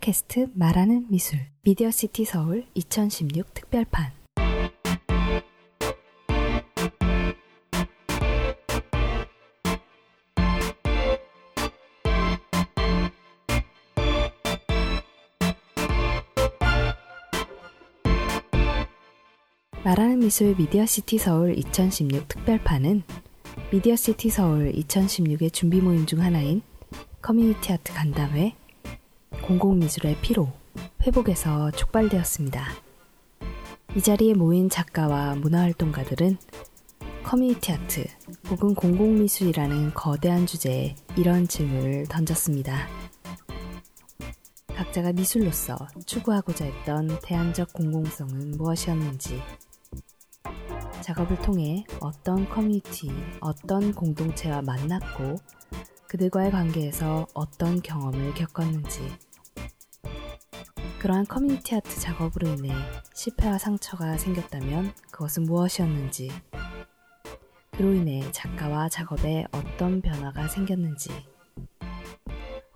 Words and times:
팟캐스트 0.00 0.48
말하는 0.54 1.06
미술 1.10 1.40
미디어 1.62 1.90
시티 1.90 2.24
서울 2.24 2.64
2016 2.74 3.52
특별판. 3.52 4.12
말하는 19.84 20.18
미술 20.18 20.56
미디어 20.56 20.86
시티 20.86 21.18
서울 21.18 21.58
2016 21.58 22.26
특별판은 22.26 23.02
미디어 23.70 23.96
시티 23.96 24.30
서울 24.30 24.72
2016의 24.72 25.52
준비 25.52 25.80
모임 25.80 26.06
중 26.06 26.20
하나인 26.20 26.62
커뮤니티 27.20 27.72
아트 27.72 27.92
간담회 27.92 28.59
공공미술의 29.42 30.18
피로 30.20 30.48
회복에서 31.02 31.70
촉발되었습니다. 31.72 32.64
이 33.96 34.00
자리에 34.00 34.34
모인 34.34 34.68
작가와 34.68 35.34
문화활동가들은 35.36 36.38
커뮤니티 37.22 37.72
아트 37.72 38.04
혹은 38.48 38.74
공공미술이라는 38.74 39.94
거대한 39.94 40.46
주제에 40.46 40.94
이런 41.16 41.48
질문을 41.48 42.06
던졌습니다. 42.08 42.86
각자가 44.68 45.12
미술로서 45.12 45.76
추구하고자 46.06 46.64
했던 46.64 47.18
대안적 47.22 47.72
공공성은 47.72 48.52
무엇이었는지, 48.52 49.42
작업을 51.00 51.36
통해 51.38 51.84
어떤 52.00 52.48
커뮤니티, 52.48 53.10
어떤 53.40 53.92
공동체와 53.94 54.62
만났고 54.62 55.36
그들과의 56.10 56.50
관계에서 56.50 57.28
어떤 57.34 57.80
경험을 57.80 58.34
겪었는지, 58.34 59.00
그러한 60.98 61.24
커뮤니티 61.24 61.76
아트 61.76 62.00
작업으로 62.00 62.48
인해 62.48 62.74
실패와 63.14 63.58
상처가 63.58 64.18
생겼다면 64.18 64.92
그것은 65.12 65.44
무엇이었는지, 65.44 66.32
그로 67.70 67.94
인해 67.94 68.28
작가와 68.32 68.88
작업에 68.88 69.46
어떤 69.52 70.02
변화가 70.02 70.48
생겼는지, 70.48 71.12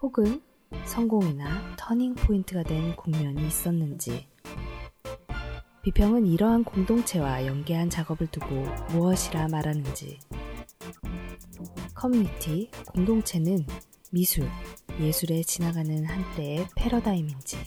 혹은 0.01 0.41
성공이나 0.85 1.75
터닝 1.77 2.15
포인트가 2.15 2.63
된 2.63 2.95
국면이 2.95 3.45
있었는지, 3.49 4.29
비평은 5.83 6.27
이러한 6.27 6.63
공동체와 6.63 7.47
연계한 7.47 7.91
작업을 7.91 8.29
두고 8.29 8.47
무엇이라 8.91 9.49
말하는지, 9.49 10.21
커뮤니티, 11.95 12.71
공동체는 12.87 13.67
미술, 14.11 14.49
예술에 15.01 15.43
지나가는 15.43 16.05
한때의 16.05 16.69
패러다임인지, 16.77 17.59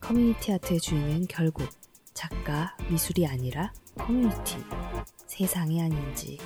커뮤니티 0.00 0.52
아트의 0.52 0.80
주인은 0.80 1.26
결국 1.28 1.68
작가, 2.14 2.76
미술이 2.90 3.26
아니라 3.26 3.72
커뮤니티, 3.98 4.56
세상이 5.26 5.82
아닌지. 5.82 6.38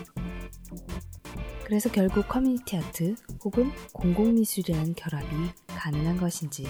그래서 1.65 1.91
결국 1.91 2.27
커뮤니티 2.27 2.77
아트 2.77 3.15
혹은 3.45 3.71
공공미술이라는 3.93 4.95
결합이 4.95 5.27
가능한 5.67 6.17
것인지. 6.17 6.67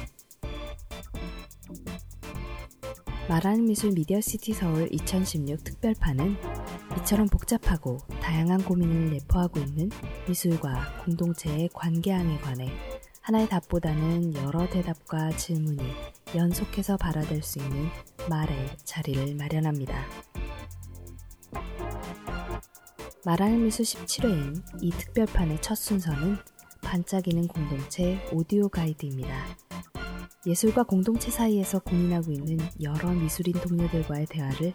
말하는 3.28 3.64
미술 3.64 3.92
미디어시티 3.92 4.52
서울 4.52 4.88
2016 4.90 5.62
특별판은 5.62 6.36
이처럼 6.98 7.28
복잡하고 7.28 7.98
다양한 8.20 8.62
고민을 8.64 9.10
내포하고 9.10 9.60
있는 9.60 9.90
미술과 10.28 11.04
공동체의 11.04 11.70
관계항에 11.72 12.38
관해 12.38 12.70
하나의 13.22 13.48
답보다는 13.48 14.34
여러 14.34 14.68
대답과 14.68 15.30
질문이 15.36 15.82
연속해서 16.34 16.96
발화될 16.96 17.42
수 17.42 17.58
있는 17.58 17.88
말의 18.28 18.76
자리를 18.84 19.34
마련합니다. 19.36 20.04
말하는 23.24 23.62
미술 23.62 23.84
17회인 23.84 24.62
이 24.80 24.90
특별판의 24.90 25.60
첫 25.60 25.74
순서는 25.74 26.38
반짝이는 26.82 27.48
공동체 27.48 28.18
오디오 28.32 28.68
가이드입니다. 28.68 29.46
예술과 30.46 30.84
공동체 30.84 31.30
사이에서 31.30 31.80
고민하고 31.80 32.32
있는 32.32 32.58
여러 32.80 33.10
미술인 33.10 33.52
동료들과의 33.60 34.26
대화를 34.26 34.72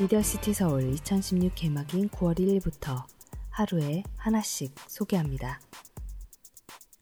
미디어시티 0.00 0.54
서울 0.54 0.94
2016 0.94 1.54
개막인 1.54 2.08
9월 2.08 2.38
1일부터 2.38 3.04
하루에 3.50 4.02
하나씩 4.16 4.74
소개합니다. 4.88 5.60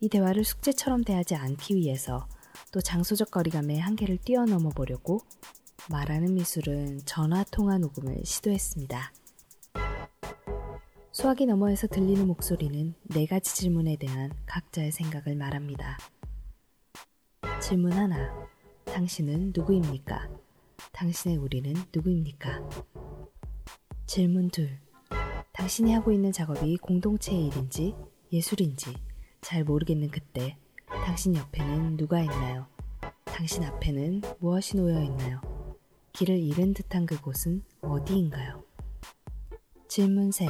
이 0.01 0.09
대화를 0.09 0.43
숙제처럼 0.43 1.05
대하지 1.05 1.37
않기 1.37 1.77
위해서 1.77 2.27
또 2.73 2.81
장소적 2.81 3.31
거리감의 3.31 3.79
한계를 3.79 4.19
뛰어넘어 4.19 4.71
보려고 4.71 5.21
말하는 5.89 6.35
미술은 6.35 7.03
전화 7.05 7.45
통화 7.45 7.79
녹음을 7.79 8.23
시도했습니다. 8.25 9.13
수화기 11.13 11.47
너머에서 11.47 11.87
들리는 11.87 12.27
목소리는 12.27 12.95
네 13.05 13.27
가지 13.27 13.55
질문에 13.55 13.95
대한 13.95 14.33
각자의 14.47 14.91
생각을 14.91 15.37
말합니다. 15.37 15.99
질문 17.61 17.93
하나. 17.93 18.35
당신은 18.87 19.53
누구입니까? 19.55 20.38
당신의 20.99 21.37
우리는 21.37 21.73
누구입니까? 21.95 22.69
질문 24.07 24.51
둘. 24.51 24.81
당신이 25.53 25.93
하고 25.93 26.11
있는 26.11 26.33
작업이 26.33 26.77
공동체의 26.79 27.47
일인지 27.47 27.95
예술인지 28.33 28.97
잘 29.41 29.63
모르겠는 29.63 30.11
그때 30.11 30.57
당신 30.89 31.37
옆에는 31.37 31.99
누가 31.99 32.21
있나요? 32.21 32.67
당신 33.27 33.63
앞에는 33.63 34.23
무엇이 34.41 34.77
놓여 34.77 35.01
있나요? 35.05 35.41
길을 36.15 36.37
잃은 36.37 36.75
듯한 36.75 37.07
그곳은 37.07 37.63
어디인가요? 37.81 38.65
질문 39.87 40.33
셋. 40.33 40.49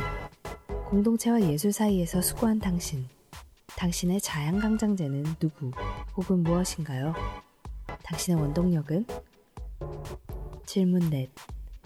공동체와 0.89 1.43
예술 1.43 1.73
사이에서 1.75 2.23
수고한 2.23 2.59
당신. 2.59 3.07
당신의 3.77 4.23
자양강장제는 4.23 5.25
누구 5.41 5.73
혹은 6.17 6.43
무엇인가요? 6.43 7.13
당신의 8.03 8.41
원동력은? 8.41 9.05
질문 10.69 11.09
넷. 11.09 11.31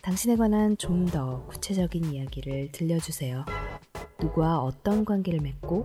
당신에 0.02 0.34
관한 0.34 0.76
좀 0.76 1.06
더 1.06 1.46
구체적인 1.46 2.04
이야기를 2.04 2.72
들려주세요. 2.72 3.44
누구와 4.20 4.58
어떤 4.58 5.04
관계를 5.04 5.40
맺고 5.40 5.84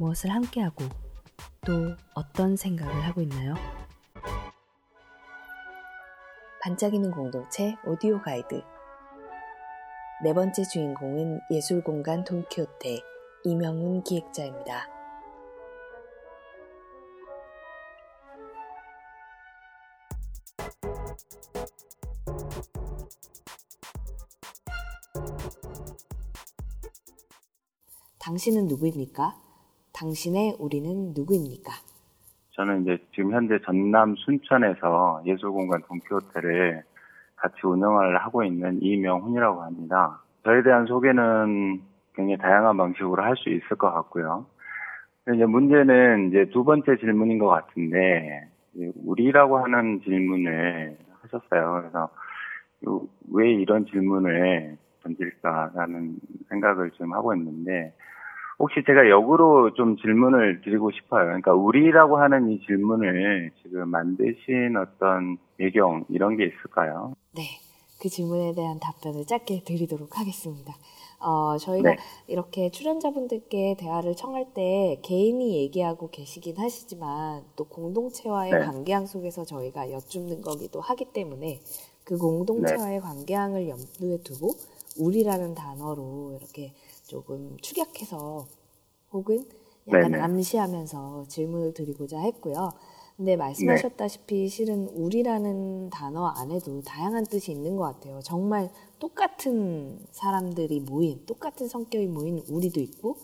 무엇을 0.00 0.30
함께하고 0.30 0.84
또 1.64 1.94
어떤 2.14 2.56
생각을 2.56 3.04
하고 3.04 3.22
있나요? 3.22 3.54
반짝이는 6.62 7.12
공동체 7.12 7.76
오디오 7.86 8.20
가이드 8.20 8.60
네 10.24 10.34
번째 10.34 10.64
주인공은 10.64 11.38
예술공간 11.48 12.24
돈키호테 12.24 12.98
이명훈 13.44 14.02
기획자입니다. 14.02 15.01
당신은 28.32 28.66
누구입니까? 28.66 29.34
당신의 29.92 30.56
우리는 30.58 31.12
누구입니까? 31.14 31.70
저는 32.52 32.80
이제 32.80 32.96
지금 33.14 33.34
현재 33.34 33.58
전남 33.62 34.14
순천에서 34.16 35.24
예술공간 35.26 35.82
동키호텔을 35.82 36.82
같이 37.36 37.56
운영을 37.62 38.16
하고 38.24 38.42
있는 38.42 38.80
이명훈이라고 38.80 39.60
합니다. 39.60 40.22
저에 40.44 40.62
대한 40.62 40.86
소개는 40.86 41.82
굉장히 42.14 42.38
다양한 42.38 42.78
방식으로 42.78 43.22
할 43.22 43.36
수 43.36 43.50
있을 43.50 43.76
것 43.76 43.92
같고요. 43.92 44.46
이제 45.34 45.44
문제는 45.44 46.30
이제 46.30 46.46
두 46.54 46.64
번째 46.64 46.96
질문인 46.96 47.38
것 47.38 47.48
같은데, 47.48 48.48
우리라고 49.04 49.58
하는 49.58 50.00
질문을 50.00 50.96
하셨어요. 51.20 51.82
그래서 51.82 52.08
왜 53.30 53.52
이런 53.52 53.84
질문을 53.84 54.78
던질까라는 55.02 56.16
생각을 56.48 56.92
지금 56.92 57.12
하고 57.12 57.34
있는데, 57.34 57.92
혹시 58.58 58.82
제가 58.86 59.08
역으로 59.08 59.74
좀 59.74 59.96
질문을 59.96 60.62
드리고 60.62 60.90
싶어요. 60.92 61.24
그러니까 61.24 61.52
우리라고 61.52 62.18
하는 62.18 62.50
이 62.50 62.60
질문을 62.66 63.50
지금 63.62 63.88
만드신 63.88 64.76
어떤 64.76 65.38
배경 65.56 66.04
이런 66.08 66.36
게 66.36 66.44
있을까요? 66.44 67.14
네. 67.34 67.42
그 68.00 68.08
질문에 68.08 68.52
대한 68.54 68.80
답변을 68.80 69.26
짧게 69.26 69.62
드리도록 69.64 70.18
하겠습니다. 70.18 70.74
어, 71.20 71.56
저희가 71.56 71.90
네. 71.90 71.96
이렇게 72.26 72.68
출연자분들께 72.68 73.76
대화를 73.78 74.16
청할 74.16 74.46
때 74.54 74.98
개인이 75.04 75.56
얘기하고 75.62 76.10
계시긴 76.10 76.58
하시지만 76.58 77.44
또 77.54 77.64
공동체와의 77.64 78.50
네. 78.50 78.58
관계항 78.58 79.06
속에서 79.06 79.44
저희가 79.44 79.92
여쭙는 79.92 80.42
거기도 80.42 80.80
하기 80.80 81.12
때문에 81.12 81.60
그 82.02 82.18
공동체와의 82.18 82.94
네. 82.94 83.00
관계항을 83.00 83.68
염두에 83.68 84.18
두고 84.24 84.50
우리라는 84.98 85.54
단어로 85.54 86.38
이렇게 86.40 86.72
조금 87.12 87.58
축약해서 87.60 88.46
혹은 89.12 89.44
약간 89.88 90.12
네네. 90.12 90.22
암시하면서 90.22 91.26
질문을 91.28 91.74
드리고자 91.74 92.18
했고요. 92.18 92.70
근데 93.18 93.36
말씀하셨다시피 93.36 94.48
실은 94.48 94.88
우리라는 94.88 95.90
단어 95.90 96.28
안에도 96.28 96.80
다양한 96.80 97.26
뜻이 97.26 97.52
있는 97.52 97.76
것 97.76 97.84
같아요. 97.84 98.20
정말 98.22 98.70
똑같은 98.98 100.06
사람들이 100.10 100.80
모인, 100.80 101.26
똑같은 101.26 101.68
성격이 101.68 102.06
모인 102.06 102.42
우리도 102.48 102.80
있고, 102.80 103.18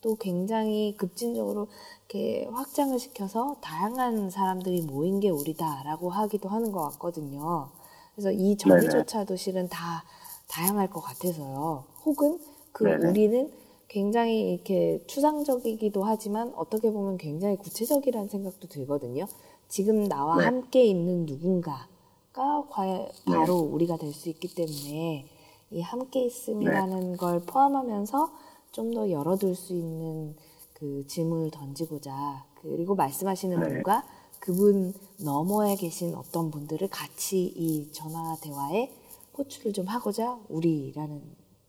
또 0.00 0.14
굉장히 0.14 0.94
급진적으로 0.96 1.66
이렇게 2.08 2.46
확장을 2.52 2.96
시켜서 3.00 3.56
다양한 3.60 4.30
사람들이 4.30 4.82
모인 4.82 5.18
게 5.18 5.30
우리다라고 5.30 6.10
하기도 6.10 6.48
하는 6.48 6.70
것 6.70 6.82
같거든요. 6.92 7.70
그래서 8.14 8.30
이 8.30 8.56
정의조차도 8.56 9.34
실은 9.34 9.68
다 9.68 10.04
다양할 10.48 10.88
것 10.90 11.00
같아서요. 11.00 11.84
혹은 12.04 12.38
그 12.72 12.84
네네. 12.84 13.08
우리는 13.08 13.52
굉장히 13.88 14.52
이렇게 14.54 15.02
추상적이기도 15.06 16.02
하지만 16.04 16.52
어떻게 16.56 16.90
보면 16.90 17.18
굉장히 17.18 17.56
구체적이라는 17.56 18.28
생각도 18.28 18.68
들거든요. 18.68 19.26
지금 19.68 20.08
나와 20.08 20.36
네. 20.38 20.44
함께 20.44 20.84
있는 20.84 21.26
누군가가 21.26 22.66
과연 22.70 23.06
네. 23.26 23.36
바로 23.36 23.62
네. 23.62 23.68
우리가 23.68 23.96
될 23.98 24.12
수 24.12 24.28
있기 24.30 24.54
때문에 24.54 25.26
이 25.70 25.80
함께 25.80 26.24
있음이라는 26.24 27.12
네. 27.12 27.16
걸 27.16 27.40
포함하면서 27.40 28.30
좀 28.72 28.94
더 28.94 29.10
열어둘 29.10 29.54
수 29.54 29.74
있는 29.74 30.34
그 30.74 31.06
질문을 31.06 31.50
던지고자 31.50 32.46
그리고 32.62 32.94
말씀하시는 32.94 33.60
네. 33.60 33.68
분과 33.68 34.04
그분 34.40 34.94
너머에 35.18 35.76
계신 35.76 36.14
어떤 36.14 36.50
분들을 36.50 36.88
같이 36.88 37.44
이 37.54 37.92
전화 37.92 38.34
대화에 38.40 38.90
호출을 39.36 39.72
좀 39.74 39.86
하고자 39.86 40.38
우리라는 40.48 41.22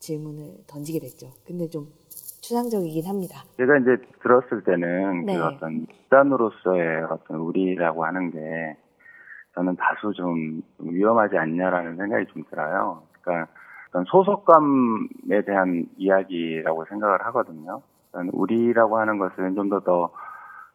질문을 0.04 0.68
던지게 0.68 1.00
됐죠. 1.00 1.32
근데 1.48 1.68
좀 1.70 1.88
추상적이긴 2.44 3.08
합니다. 3.08 3.40
제가 3.56 3.78
이제 3.78 3.96
들었을 4.22 4.64
때는 4.64 5.26
네. 5.26 5.38
그 5.38 5.44
어떤 5.46 5.88
집단으로서의 5.88 7.04
어떤 7.10 7.38
우리라고 7.40 8.04
하는 8.04 8.32
게 8.32 8.76
저는 9.56 9.78
다소 9.78 10.12
좀 10.12 10.62
위험하지 10.80 11.38
않냐라는 11.38 11.96
생각이 11.96 12.26
좀 12.34 12.44
들어요. 12.50 13.04
그러니까 13.22 13.48
어떤 13.90 14.04
소속감에 14.06 15.46
대한 15.46 15.86
이야기라고 15.96 16.86
생각을 16.86 17.26
하거든요. 17.28 17.82
우리라고 18.34 19.00
하는 19.00 19.18
것은 19.20 19.56
좀더더 19.56 20.12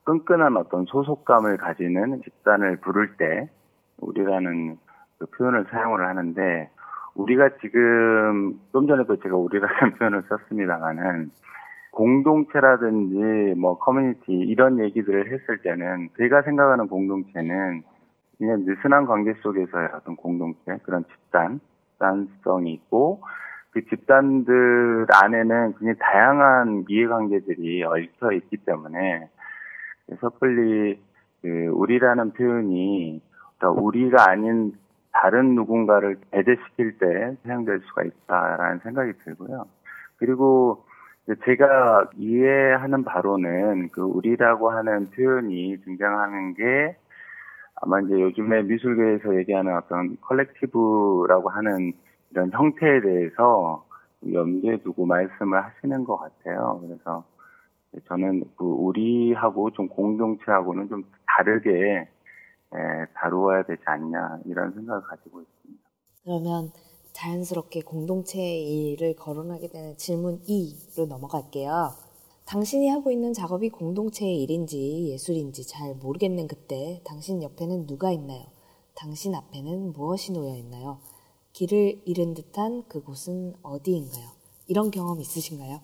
끈끈한 0.04 0.56
어떤 0.56 0.86
소속감을 0.86 1.58
가지는 1.58 2.22
집단을 2.22 2.78
부를 2.78 3.16
때 3.18 3.50
우리라는 3.98 4.78
그 5.18 5.26
표현을 5.26 5.66
사용을 5.70 6.06
하는데 6.06 6.70
우리가 7.18 7.50
지금 7.60 8.58
좀 8.72 8.86
전에도 8.86 9.16
제가 9.16 9.36
우리라는 9.36 9.94
표현을 9.98 10.22
썼습니다만은 10.28 11.30
공동체라든지 11.90 13.58
뭐 13.58 13.78
커뮤니티 13.78 14.32
이런 14.32 14.78
얘기들을 14.78 15.32
했을 15.32 15.58
때는 15.62 16.10
제가 16.16 16.42
생각하는 16.42 16.86
공동체는 16.86 17.82
그냥 18.38 18.64
느슨한 18.64 19.06
관계 19.06 19.34
속에서의 19.42 19.88
어떤 19.94 20.14
공동체 20.14 20.78
그런 20.84 21.04
집단 21.04 21.60
집단성이 21.98 22.74
있고 22.74 23.20
그 23.70 23.84
집단들 23.86 25.06
안에는 25.12 25.74
굉장히 25.78 25.98
다양한 25.98 26.84
이해관계들이 26.88 27.82
얽혀 27.82 28.32
있기 28.32 28.58
때문에 28.58 29.28
섣불리 30.20 31.00
그 31.42 31.48
우리라는 31.72 32.32
표현이 32.32 33.20
우리가 33.76 34.30
아닌 34.30 34.72
다른 35.20 35.56
누군가를 35.56 36.16
배제시킬 36.30 36.98
때 36.98 37.36
사용될 37.44 37.80
수가 37.80 38.04
있다라는 38.04 38.78
생각이 38.80 39.12
들고요. 39.24 39.66
그리고 40.16 40.84
제가 41.44 42.08
이해하는 42.16 43.04
바로는 43.04 43.88
그 43.92 44.02
우리라고 44.02 44.70
하는 44.70 45.10
표현이 45.10 45.78
등장하는 45.84 46.54
게 46.54 46.96
아마 47.80 48.00
이제 48.00 48.20
요즘에 48.20 48.62
미술계에서 48.62 49.36
얘기하는 49.36 49.76
어떤 49.76 50.16
컬렉티브라고 50.20 51.48
하는 51.50 51.92
이런 52.30 52.50
형태에 52.52 53.00
대해서 53.00 53.84
염두에 54.32 54.78
두고 54.78 55.04
말씀을 55.06 55.62
하시는 55.62 56.04
것 56.04 56.16
같아요. 56.16 56.80
그래서 56.82 57.24
저는 58.06 58.44
그 58.56 58.64
우리하고 58.64 59.70
좀 59.70 59.88
공동체하고는 59.88 60.88
좀 60.88 61.04
다르게 61.26 62.08
다루어야 63.14 63.62
되지 63.64 63.82
않냐 63.84 64.40
이런 64.46 64.72
생각을 64.74 65.02
가지고 65.02 65.42
있습니다. 65.42 65.82
그러면 66.24 66.70
자연스럽게 67.12 67.82
공동체의 67.82 68.92
일을 68.92 69.16
거론하게 69.16 69.68
되는 69.68 69.96
질문 69.96 70.40
2로 70.42 71.06
넘어갈게요. 71.08 71.90
당신이 72.46 72.88
하고 72.88 73.10
있는 73.10 73.32
작업이 73.32 73.70
공동체의 73.70 74.42
일인지 74.42 75.10
예술인지 75.10 75.66
잘 75.66 75.94
모르겠는 75.94 76.48
그때 76.48 77.02
당신 77.04 77.42
옆에는 77.42 77.86
누가 77.86 78.10
있나요? 78.10 78.44
당신 78.94 79.34
앞에는 79.34 79.92
무엇이 79.92 80.32
놓여 80.32 80.54
있나요? 80.56 80.98
길을 81.52 82.02
잃은 82.04 82.34
듯한 82.34 82.84
그곳은 82.88 83.54
어디인가요? 83.62 84.28
이런 84.66 84.90
경험 84.90 85.20
있으신가요? 85.20 85.80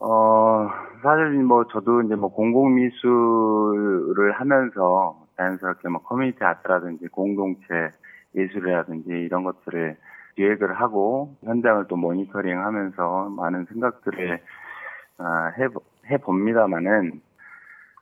어, 0.00 0.68
사실 1.02 1.42
뭐 1.44 1.64
저도 1.72 2.02
이제 2.02 2.14
뭐 2.14 2.30
공공미술을 2.30 4.32
하면서 4.38 5.21
자연스럽게 5.36 5.88
뭐 5.88 6.02
커뮤니티 6.02 6.42
아트라든지 6.44 7.08
공동체 7.08 7.90
예술이라든지 8.34 9.10
이런 9.10 9.44
것들을 9.44 9.96
기획을 10.36 10.74
하고 10.74 11.36
현장을 11.44 11.86
또 11.88 11.96
모니터링 11.96 12.58
하면서 12.58 13.28
많은 13.30 13.66
생각들을 13.66 14.40
아, 15.18 15.52
해, 15.58 15.68
해봅니다만은 16.10 17.20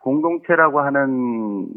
공동체라고 0.01 0.81
하는 0.81 1.69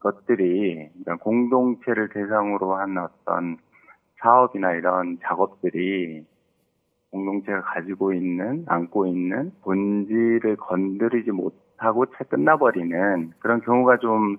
것들이 0.00 0.90
공동체를 1.20 2.08
대상으로 2.08 2.74
한 2.74 2.98
어떤 2.98 3.56
사업이나 4.20 4.72
이런 4.72 5.18
작업들이 5.22 6.24
공동체가 7.10 7.62
가지고 7.62 8.12
있는, 8.12 8.64
안고 8.66 9.06
있는 9.06 9.52
본질을 9.62 10.56
건드리지 10.56 11.30
못하고 11.30 12.06
채 12.06 12.24
끝나버리는 12.28 13.32
그런 13.38 13.60
경우가 13.60 13.98
좀 13.98 14.38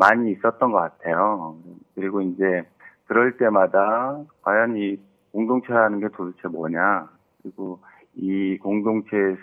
많이 0.00 0.32
있었던 0.32 0.72
것 0.72 0.78
같아요. 0.78 1.58
그리고 1.94 2.22
이제 2.22 2.62
그럴 3.06 3.36
때마다 3.36 4.18
과연 4.40 4.78
이 4.78 4.98
공동체라는 5.32 6.00
게 6.00 6.08
도대체 6.16 6.48
뭐냐 6.48 7.08
그리고 7.42 7.80
이 8.14 8.56
공동체에 8.58 9.36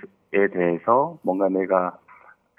대해서 0.52 1.20
뭔가 1.22 1.48
내가 1.48 2.00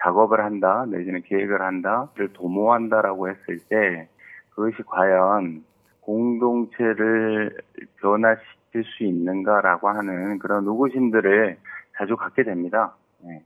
작업을 0.01 0.45
한다 0.45 0.87
내지는 0.89 1.23
계획을 1.23 1.61
한다를 1.61 2.33
도모한다라고 2.35 3.31
했을 3.31 3.59
때 3.69 4.09
그것이 4.51 4.77
과연 4.87 5.65
공동체를 6.01 7.57
변화시킬 8.01 8.85
수 8.85 9.03
있는가라고 9.03 9.89
하는 9.89 10.39
그런 10.39 10.65
의구심들을 10.67 11.59
자주 11.97 12.17
갖게 12.17 12.45
됩니다. 12.45 12.95
네. 13.25 13.43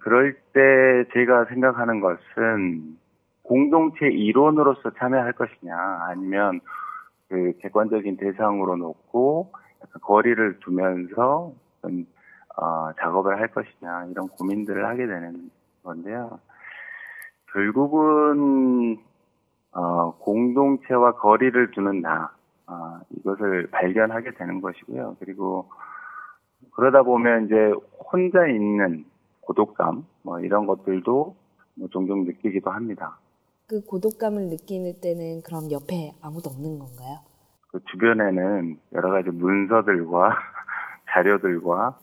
그럴 0.00 0.34
때 0.52 1.04
제가 1.14 1.46
생각하는 1.46 2.00
것은 2.00 2.98
공동체 3.46 4.06
일원으로서 4.06 4.90
참여할 4.98 5.32
것이냐, 5.32 5.76
아니면 6.08 6.60
그 7.28 7.52
객관적인 7.60 8.16
대상으로 8.16 8.76
놓고 8.76 9.52
약간 9.82 10.00
거리를 10.02 10.58
두면서 10.60 11.52
어, 12.58 12.92
작업을 12.98 13.38
할 13.38 13.48
것이냐, 13.48 14.06
이런 14.10 14.28
고민들을 14.28 14.86
하게 14.86 15.06
되는 15.06 15.50
건데요. 15.82 16.40
결국은, 17.52 18.98
어, 19.72 20.16
공동체와 20.18 21.12
거리를 21.12 21.70
두는 21.72 22.00
나, 22.00 22.32
어, 22.66 22.98
이것을 23.10 23.68
발견하게 23.70 24.32
되는 24.32 24.60
것이고요. 24.60 25.16
그리고 25.20 25.68
그러다 26.72 27.02
보면 27.02 27.46
이제 27.46 27.72
혼자 28.10 28.46
있는 28.46 29.04
고독감, 29.42 30.04
뭐 30.22 30.40
이런 30.40 30.66
것들도 30.66 31.36
뭐 31.74 31.88
종종 31.90 32.24
느끼기도 32.24 32.70
합니다. 32.70 33.18
그 33.68 33.84
고독감을 33.84 34.46
느끼는 34.48 35.00
때는 35.02 35.42
그럼 35.42 35.72
옆에 35.72 36.12
아무도 36.22 36.50
없는 36.50 36.78
건가요? 36.78 37.18
그 37.68 37.80
주변에는 37.90 38.78
여러 38.92 39.10
가지 39.10 39.30
문서들과 39.30 40.30
자료들과 41.10 41.98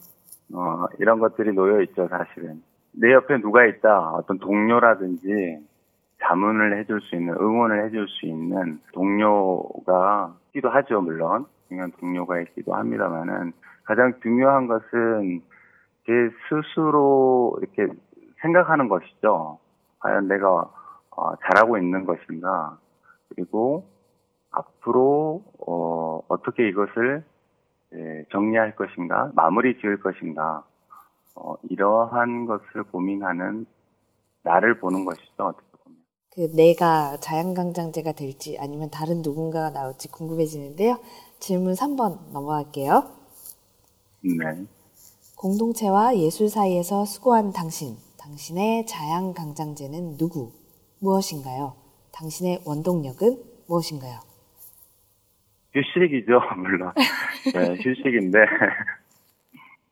어, 0.56 0.86
이런 1.00 1.20
것들이 1.20 1.54
놓여 1.54 1.82
있죠, 1.84 2.08
사실은. 2.10 2.62
내 2.92 3.14
옆에 3.14 3.40
누가 3.40 3.66
있다, 3.66 4.12
어떤 4.12 4.40
동료라든지 4.40 5.66
자문을 6.22 6.80
해줄 6.80 7.00
수 7.02 7.16
있는, 7.16 7.34
응원을 7.34 7.86
해줄 7.86 8.08
수 8.10 8.26
있는 8.26 8.80
동료가 8.92 10.36
있기도 10.48 10.70
하죠, 10.70 11.02
물론. 11.02 11.46
중요한 11.70 11.92
동료가 11.94 12.42
있기도 12.42 12.76
합니다만은 12.76 13.54
가장 13.86 14.14
중요한 14.22 14.68
것은 14.68 15.42
제 16.06 16.12
스스로 16.50 17.58
이렇게 17.62 17.92
생각하는 18.42 18.90
것이죠. 18.90 19.60
과연 20.00 20.28
내가 20.28 20.70
어, 21.16 21.36
잘하고 21.38 21.78
있는 21.78 22.06
것인가 22.06 22.78
그리고 23.30 23.86
앞으로 24.52 25.44
어, 25.66 26.22
어떻게 26.28 26.68
이것을 26.70 27.24
예, 27.96 28.26
정리할 28.32 28.76
것인가 28.76 29.32
마무리 29.36 29.80
지을 29.80 30.00
것인가 30.00 30.64
어, 31.36 31.56
이러한 31.70 32.46
것을 32.46 32.84
고민하는 32.92 33.66
나를 34.44 34.80
보는 34.80 35.06
것이죠. 35.06 35.44
어떻게 35.44 35.66
보면. 35.84 35.98
그 36.34 36.52
내가 36.56 37.18
자연강장제가 37.18 38.14
될지 38.14 38.58
아니면 38.60 38.90
다른 38.90 39.22
누군가가 39.22 39.70
나올지 39.70 40.10
궁금해지는데요. 40.12 41.00
질문 41.40 41.74
3번 41.74 42.32
넘어갈게요. 42.32 43.04
네. 44.22 44.66
공동체와 45.36 46.18
예술 46.18 46.50
사이에서 46.50 47.06
수고한 47.06 47.52
당신, 47.52 47.98
당신의 48.18 48.86
자양강장제는 48.86 50.18
누구, 50.18 50.52
무엇인가요? 51.04 51.74
당신의 52.14 52.62
원동력은 52.66 53.36
무엇인가요? 53.68 54.20
휴식이죠, 55.74 56.40
물론. 56.56 56.94
네, 57.54 57.76
휴식인데. 57.76 58.40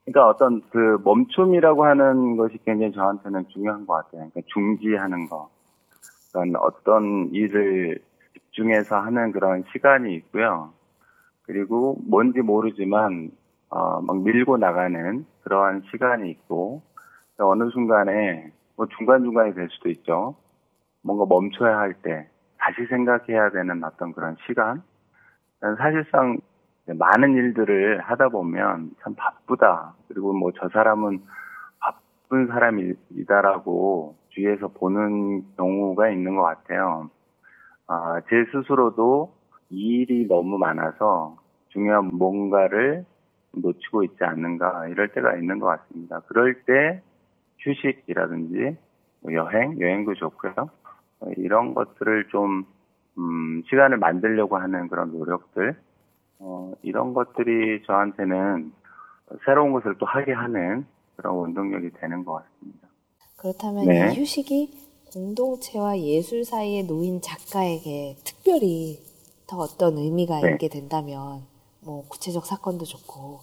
그러니까 0.05 0.27
어떤 0.29 0.61
그 0.69 0.99
멈춤이라고 1.03 1.85
하는 1.85 2.37
것이 2.37 2.57
굉장히 2.63 2.93
저한테는 2.93 3.49
중요한 3.49 3.85
것 3.85 3.95
같아요. 3.95 4.29
그러니까 4.29 4.41
중지하는 4.53 5.27
거. 5.27 5.49
그러니까 6.31 6.59
어떤 6.61 7.29
일을 7.33 7.99
집중해서 8.33 8.95
하는 8.95 9.33
그런 9.33 9.65
시간이 9.73 10.15
있고요. 10.15 10.73
그리고 11.43 11.97
뭔지 12.07 12.39
모르지만 12.39 13.31
어, 13.69 14.01
막 14.01 14.21
밀고 14.23 14.57
나가는 14.57 15.25
그러한 15.43 15.83
시간이 15.91 16.29
있고 16.31 16.83
어느 17.37 17.69
순간에 17.71 18.51
뭐 18.77 18.87
중간중간이 18.97 19.55
될 19.55 19.67
수도 19.71 19.89
있죠. 19.89 20.35
뭔가 21.03 21.25
멈춰야 21.27 21.77
할 21.79 21.93
때 22.01 22.27
다시 22.57 22.85
생각해야 22.87 23.51
되는 23.51 23.83
어떤 23.83 24.13
그런 24.13 24.35
시간. 24.47 24.83
사실상 25.77 26.39
많은 26.87 27.33
일들을 27.35 28.01
하다 28.01 28.29
보면 28.29 28.91
참 29.03 29.15
바쁘다. 29.15 29.95
그리고 30.07 30.33
뭐 30.33 30.51
저 30.59 30.69
사람은 30.69 31.21
바쁜 31.79 32.47
사람이다라고 32.47 34.15
주위에서 34.29 34.69
보는 34.69 35.43
경우가 35.57 36.09
있는 36.09 36.35
것 36.35 36.43
같아요. 36.43 37.09
아, 37.87 38.21
제 38.29 38.45
스스로도 38.51 39.33
일이 39.69 40.27
너무 40.27 40.57
많아서 40.57 41.37
중요한 41.69 42.09
뭔가를 42.13 43.05
놓치고 43.53 44.03
있지 44.03 44.23
않는가 44.23 44.87
이럴 44.89 45.09
때가 45.09 45.35
있는 45.37 45.59
것 45.59 45.67
같습니다. 45.67 46.21
그럴 46.27 46.63
때 46.63 47.01
휴식이라든지 47.59 48.77
뭐 49.21 49.33
여행, 49.33 49.79
여행도 49.79 50.15
좋고요. 50.15 50.53
이런 51.37 51.73
것들을 51.73 52.27
좀 52.29 52.65
음, 53.17 53.63
시간을 53.69 53.97
만들려고 53.97 54.57
하는 54.57 54.87
그런 54.87 55.11
노력들 55.11 55.75
어, 56.39 56.73
이런 56.81 57.13
것들이 57.13 57.83
저한테는 57.85 58.71
새로운 59.45 59.73
것을 59.73 59.95
또 59.97 60.05
하게 60.05 60.33
하는 60.33 60.85
그런 61.15 61.35
원동력이 61.35 61.91
되는 61.99 62.25
것 62.25 62.43
같습니다. 62.43 62.87
그렇다면 63.37 63.85
네. 63.85 64.11
이 64.11 64.19
휴식이 64.19 64.71
공동체와 65.13 65.99
예술 65.99 66.45
사이에 66.45 66.83
놓인 66.83 67.21
작가에게 67.21 68.15
특별히 68.23 68.99
더 69.47 69.57
어떤 69.57 69.97
의미가 69.97 70.41
네. 70.41 70.51
있게 70.53 70.69
된다면 70.69 71.41
뭐 71.83 72.07
구체적 72.07 72.45
사건도 72.45 72.85
좋고 72.85 73.39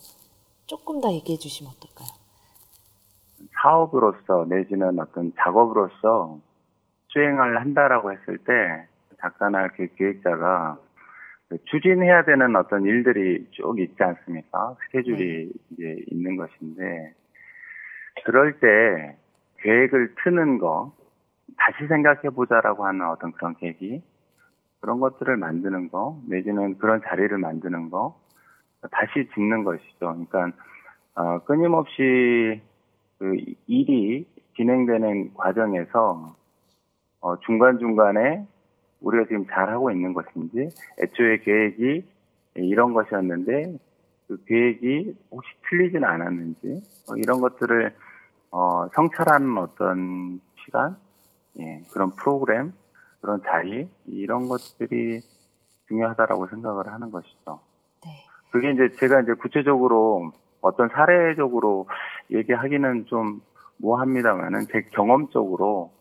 조금 0.67 1.01
더 1.01 1.13
얘기해 1.13 1.39
주시면 1.39 1.73
어떨까요? 1.77 2.09
사업으로서 3.63 4.47
내지는 4.49 4.99
어떤 4.99 5.33
작업으로서 5.37 6.39
수행을 7.19 7.61
한다라고 7.61 8.13
했을 8.13 8.39
때 8.39 8.87
작가나 9.21 9.67
그 9.69 9.89
기획자가 9.97 10.79
그 11.49 11.59
추진해야 11.65 12.25
되는 12.25 12.55
어떤 12.55 12.85
일들이 12.85 13.49
쭉 13.51 13.81
있지 13.81 14.01
않습니까? 14.01 14.77
스케줄이 14.85 15.47
네. 15.47 15.51
이제 15.71 16.05
있는 16.13 16.37
것인데 16.37 17.15
그럴 18.25 18.61
때 18.61 19.17
계획을 19.59 20.15
트는 20.23 20.59
거 20.59 20.93
다시 21.57 21.89
생각해 21.89 22.31
보자라고 22.31 22.87
하는 22.87 23.09
어떤 23.09 23.33
그런 23.33 23.57
계기 23.57 24.01
그런 24.81 25.01
것들을 25.01 25.37
만드는 25.37 25.91
거 25.91 26.21
내지는 26.29 26.79
그런 26.79 27.01
자리를 27.03 27.37
만드는 27.37 27.91
거 27.91 28.21
다시 28.93 29.29
짓는 29.35 29.65
것이죠. 29.65 29.99
그러니까 29.99 30.53
어, 31.17 31.41
끊임없이 31.41 32.63
그 33.19 33.37
일이 33.67 34.25
진행되는 34.55 35.35
과정에서 35.35 36.38
어, 37.21 37.39
중간중간에 37.41 38.47
우리가 39.01 39.25
지금 39.27 39.47
잘하고 39.47 39.91
있는 39.91 40.13
것인지 40.13 40.71
애초에 41.01 41.39
계획이 41.39 42.05
이런 42.55 42.93
것이었는데 42.95 43.79
그 44.27 44.45
계획이 44.45 45.17
혹시 45.31 45.51
틀리지는 45.69 46.05
않았는지 46.05 46.83
어, 47.11 47.17
이런 47.17 47.41
것들을 47.41 47.95
어, 48.51 48.89
성찰하는 48.95 49.59
어떤 49.59 50.41
시간, 50.65 50.97
예, 51.61 51.83
그런 51.93 52.11
프로그램, 52.17 52.73
그런 53.21 53.43
자리 53.43 53.89
이런 54.07 54.49
것들이 54.49 55.21
중요하다라고 55.89 56.49
생각을 56.49 56.89
하는 56.89 57.11
것이죠. 57.11 57.61
네. 58.05 58.11
그게 58.51 58.73
이제 58.73 58.95
제가 58.97 59.21
이제 59.23 59.33
구체적으로 59.35 60.33
어떤 60.61 60.89
사례적으로 60.89 61.89
얘기하기는 62.31 63.07
좀 63.07 63.41
뭐합니다만은 63.79 64.67
제 64.71 64.83
경험적으로 64.93 65.93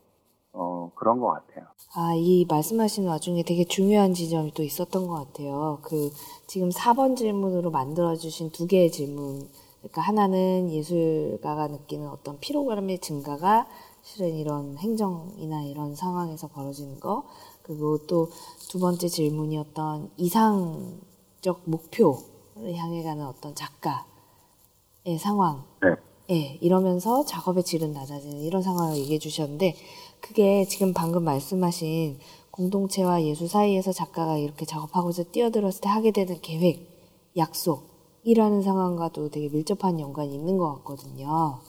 어 0.52 0.90
그런 0.94 1.20
것 1.20 1.28
같아요. 1.28 1.66
아, 1.94 2.14
이 2.14 2.44
말씀하신 2.48 3.06
와중에 3.06 3.42
되게 3.42 3.64
중요한 3.64 4.14
지점이 4.14 4.52
또 4.54 4.62
있었던 4.62 5.06
것 5.06 5.14
같아요. 5.14 5.78
그 5.82 6.10
지금 6.46 6.70
4번 6.70 7.16
질문으로 7.16 7.70
만들어주신 7.70 8.50
두 8.50 8.66
개의 8.66 8.90
질문. 8.90 9.48
그러니까 9.78 10.02
하나는 10.02 10.70
예술가가 10.70 11.68
느끼는 11.68 12.08
어떤 12.08 12.38
피로감의 12.40 12.98
증가가 13.00 13.66
실은 14.02 14.34
이런 14.34 14.76
행정이나 14.78 15.62
이런 15.64 15.94
상황에서 15.94 16.48
벌어지는 16.48 17.00
거. 17.00 17.24
그리고 17.62 17.98
또 18.06 18.28
두 18.68 18.78
번째 18.78 19.08
질문이었던 19.08 20.10
이상적 20.18 21.62
목표를 21.64 22.74
향해 22.76 23.02
가는 23.02 23.24
어떤 23.24 23.54
작가의 23.54 25.18
상황. 25.18 25.64
네. 25.82 25.88
예, 26.30 26.58
이러면서 26.60 27.24
작업의 27.24 27.64
질은 27.64 27.92
낮아지는 27.92 28.40
이런 28.40 28.60
상황을 28.60 28.98
얘기해 28.98 29.18
주셨는데 29.18 29.74
그게 30.20 30.64
지금 30.64 30.92
방금 30.94 31.24
말씀하신 31.24 32.18
공동체와 32.50 33.22
예술 33.22 33.48
사이에서 33.48 33.92
작가가 33.92 34.36
이렇게 34.36 34.64
작업하고서 34.64 35.30
뛰어들었을 35.30 35.80
때 35.82 35.88
하게 35.88 36.10
되는 36.10 36.34
계획, 36.42 36.88
약속, 37.36 37.88
이라는 38.24 38.62
상황과도 38.62 39.30
되게 39.30 39.48
밀접한 39.48 40.00
연관이 40.00 40.34
있는 40.34 40.58
것 40.58 40.76
같거든요. 40.78 41.60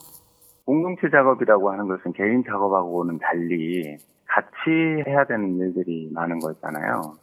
공동체 0.66 1.10
작업이라고 1.10 1.72
하는 1.72 1.88
것은 1.88 2.14
개인 2.14 2.44
작업하고는 2.44 3.20
달리 3.20 3.98
같이 4.26 5.04
해야 5.08 5.26
되는 5.26 5.58
일들이 5.58 6.10
많은 6.14 6.40
거잖아요. 6.40 7.16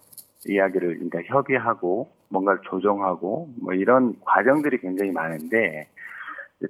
이야기를 0.48 0.94
그러니까 0.94 1.20
협의하고 1.26 2.08
뭔가를 2.28 2.60
조정하고 2.70 3.48
뭐 3.60 3.74
이런 3.74 4.14
과정들이 4.24 4.80
굉장히 4.80 5.12
많은데 5.12 5.88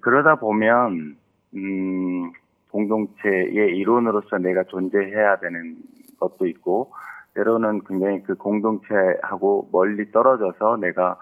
그러다 0.01 0.37
보면 0.37 1.17
음 1.55 2.33
공동체의 2.77 3.75
일원으로서 3.79 4.37
내가 4.37 4.65
존재해야 4.65 5.39
되는 5.39 5.77
것도 6.21 6.47
있고 6.47 6.93
때로는 7.35 7.81
굉장히 7.89 8.23
그 8.23 8.35
공동체하고 8.35 9.71
멀리 9.73 10.11
떨어져서 10.13 10.77
내가 10.77 11.19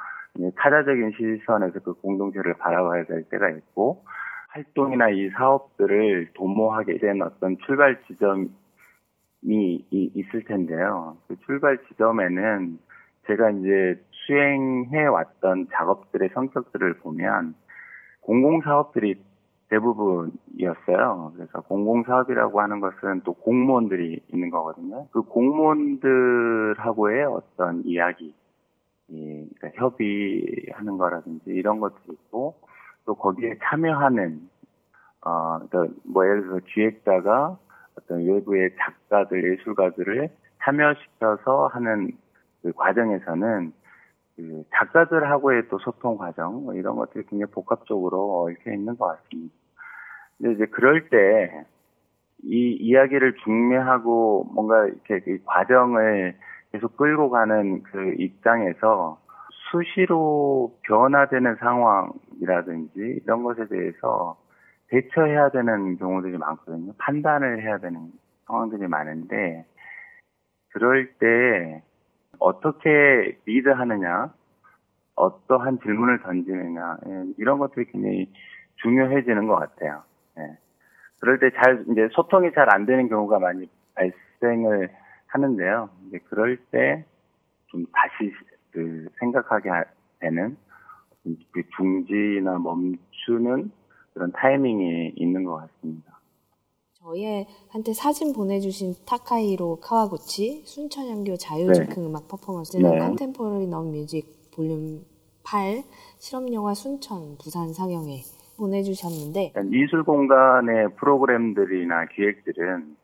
타자적인 0.57 1.13
시선에서 1.13 1.79
그 1.81 1.95
공동체를 1.95 2.55
바라봐야 2.55 3.05
될 3.05 3.23
때가 3.25 3.51
있고 3.51 4.05
활동이나 4.49 5.11
이 5.11 5.31
사업들을 5.31 6.31
도모하게 6.35 6.99
된 6.99 7.23
어떤 7.23 7.57
출발 7.67 8.01
지점이 8.07 8.49
있을 9.91 10.45
텐데요. 10.47 11.17
그 11.29 11.37
출발 11.47 11.79
지점에는 11.87 12.79
제가 13.27 13.51
이제 13.51 14.01
수행해 14.11 15.07
왔던 15.07 15.69
작업들의 15.73 16.31
성격들을 16.35 16.99
보면 16.99 17.55
공공사업들이 18.23 19.23
대부분이었어요. 19.75 21.33
그래서 21.37 21.61
공공사업이라고 21.63 22.61
하는 22.61 22.81
것은 22.81 23.23
또 23.25 23.33
공무원들이 23.35 24.21
있는 24.33 24.51
거거든요. 24.51 25.09
그 25.11 25.23
공무원들하고의 25.23 27.25
어떤 27.25 27.83
이야기, 27.85 28.33
예, 29.13 29.47
그러니까 29.59 29.81
협의하는 29.81 30.99
거라든지 30.99 31.51
이런 31.51 31.81
것들이 31.81 32.13
있고, 32.13 32.55
또 33.05 33.15
거기에 33.15 33.59
참여하는, 33.63 34.49
어, 35.23 35.59
그러니까 35.69 35.95
뭐 36.05 36.25
예를 36.25 36.43
들어서 36.43 36.61
기획자가 36.67 37.59
어떤 37.99 38.25
외부의 38.25 38.71
작가들, 38.79 39.53
예술가들을 39.53 40.29
참여시켜서 40.63 41.67
하는 41.69 42.13
그 42.63 42.73
과정에서는 42.73 43.73
그 44.37 44.65
작가들하고의 44.75 45.69
또 45.69 45.79
소통 45.79 46.17
과정 46.17 46.65
뭐 46.65 46.75
이런 46.75 46.97
것들이 46.97 47.25
굉장히 47.27 47.53
복합적으로 47.53 48.45
얽혀 48.45 48.73
있는 48.73 48.97
것 48.97 49.07
같습니다. 49.07 49.55
근데 50.39 50.55
이제 50.55 50.67
그럴 50.67 51.09
때 51.09 51.65
이 52.47 52.77
이야기를 52.79 53.37
중매하고 53.45 54.51
뭔가 54.53 54.87
이렇게 54.87 55.21
그 55.21 55.39
과정을 55.47 56.37
계속 56.73 56.97
끌고 56.97 57.31
가는 57.31 57.83
그 57.85 58.15
입장에서 58.19 59.19
수시로 59.71 60.77
변화되는 60.83 61.57
상황이라든지 61.57 63.21
이런 63.25 63.43
것에 63.45 63.67
대해서 63.69 64.37
대처해야 64.89 65.51
되는 65.51 65.97
경우들이 65.97 66.37
많거든요. 66.37 66.93
판단을 66.99 67.63
해야 67.63 67.79
되는 67.79 68.13
상황들이 68.47 68.89
많은데 68.89 69.65
그럴 70.73 71.15
때 71.15 71.83
어떻게 72.39 73.39
리드하느냐, 73.47 74.35
어떠한 75.15 75.79
질문을 75.83 76.23
던지느냐 76.23 76.99
예, 77.07 77.25
이런 77.39 77.59
것들이 77.59 77.87
굉장히 77.87 78.31
중요해지는 78.83 79.47
것 79.47 79.57
같아요. 79.57 80.03
예. 80.39 80.59
그럴 81.21 81.39
때 81.39 81.51
잘 81.57 81.85
이제 81.91 82.09
소통이 82.13 82.53
잘 82.55 82.69
안 82.71 82.87
되는 82.87 83.09
경우가 83.09 83.39
많이 83.39 83.69
발생을 83.95 84.91
하는데요. 85.27 85.89
이제 86.09 86.19
그럴 86.29 86.57
때 86.71 87.05
좀 87.69 87.85
다시 87.93 88.31
그 88.71 89.09
생각하게 89.19 89.69
되는 90.21 90.57
그 91.51 91.63
중지나 91.77 92.59
멈추는 92.59 93.71
그런 94.13 94.31
타이밍이 94.33 95.15
있는 95.17 95.43
것 95.45 95.57
같습니다. 95.57 96.21
저희한테 96.95 97.93
사진 97.95 98.33
보내주신 98.33 98.95
타카이로 99.07 99.81
카와구치 99.81 100.63
순천향교 100.67 101.37
자유즉흥 101.37 102.03
네. 102.03 102.07
음악 102.09 102.29
퍼포먼스는 102.29 102.91
네. 102.91 102.99
contemporary 102.99 103.67
non 103.67 103.91
music 103.91 104.51
volume 104.55 105.05
8 105.45 105.83
실험영화 106.19 106.75
순천 106.75 107.37
부산 107.39 107.73
상영회 107.75 108.23
보내주셨는데 108.57 109.53
미술 109.71 110.05
공간의 110.05 110.95
프로그램들이나 110.97 112.07
기획들은 112.07 112.97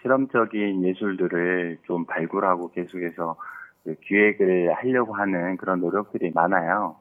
실험적인 0.00 0.84
예술들을 0.84 1.78
좀 1.84 2.04
발굴하고 2.04 2.70
계속해서 2.72 3.36
그 3.84 3.94
기획을 4.02 4.72
하려고 4.74 5.14
하는 5.14 5.56
그런 5.56 5.80
노력들이 5.80 6.32
많아요. 6.34 6.96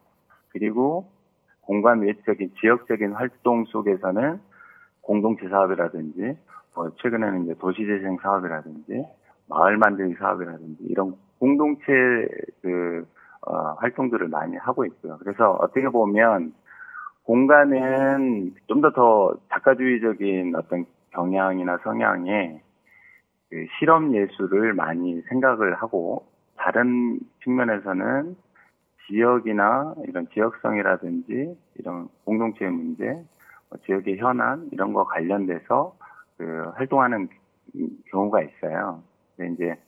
그리고 0.50 1.10
공간 1.62 2.02
외적인 2.02 2.52
지역적인 2.60 3.14
활동 3.14 3.66
속에서는 3.66 4.40
공동체 5.02 5.48
사업이라든지 5.50 6.38
뭐 6.76 6.92
최근에는 7.02 7.46
이제 7.46 7.56
도시재생 7.60 8.18
사업이라든지 8.22 9.06
마을 9.50 9.78
만들기 9.78 10.16
사업이라든지 10.16 10.84
이런 10.84 11.16
공동체 11.40 11.92
그 12.62 13.06
어, 13.46 13.74
활동들을 13.80 14.30
많이 14.30 14.56
하고 14.56 14.86
있고요. 14.86 15.18
그래서 15.20 15.52
어떻게 15.52 15.90
보면 15.90 16.54
공간은 17.24 18.54
좀더더 18.68 19.36
작가주의적인 19.50 20.56
어떤 20.56 20.86
경향이나 21.12 21.78
성향에 21.84 22.62
그 23.50 23.66
실험 23.78 24.14
예술을 24.14 24.74
많이 24.74 25.22
생각을 25.30 25.76
하고 25.76 26.26
다른 26.58 27.20
측면에서는 27.44 28.36
지역이나 29.08 29.96
이런 30.08 30.28
지역성이라든지 30.34 31.58
이런 31.76 32.08
공동체의 32.26 32.72
문제, 32.72 33.06
뭐 33.70 33.80
지역의 33.86 34.18
현안 34.18 34.70
이런 34.72 34.94
거 34.94 35.04
관련돼서 35.04 35.96
그 36.38 36.72
활동하는 36.76 37.30
경우가 38.10 38.42
있어요. 38.42 39.04
근데 39.36 39.54
이제 39.54 39.80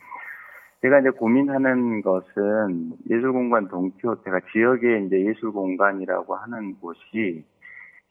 제가 0.86 1.00
이제 1.00 1.10
고민하는 1.10 2.04
것은 2.04 2.92
예술공간 3.10 3.70
동키호테가 3.70 4.42
지역의 4.52 5.08
이제 5.08 5.26
예술공간이라고 5.26 6.36
하는 6.36 6.76
곳이 6.80 7.44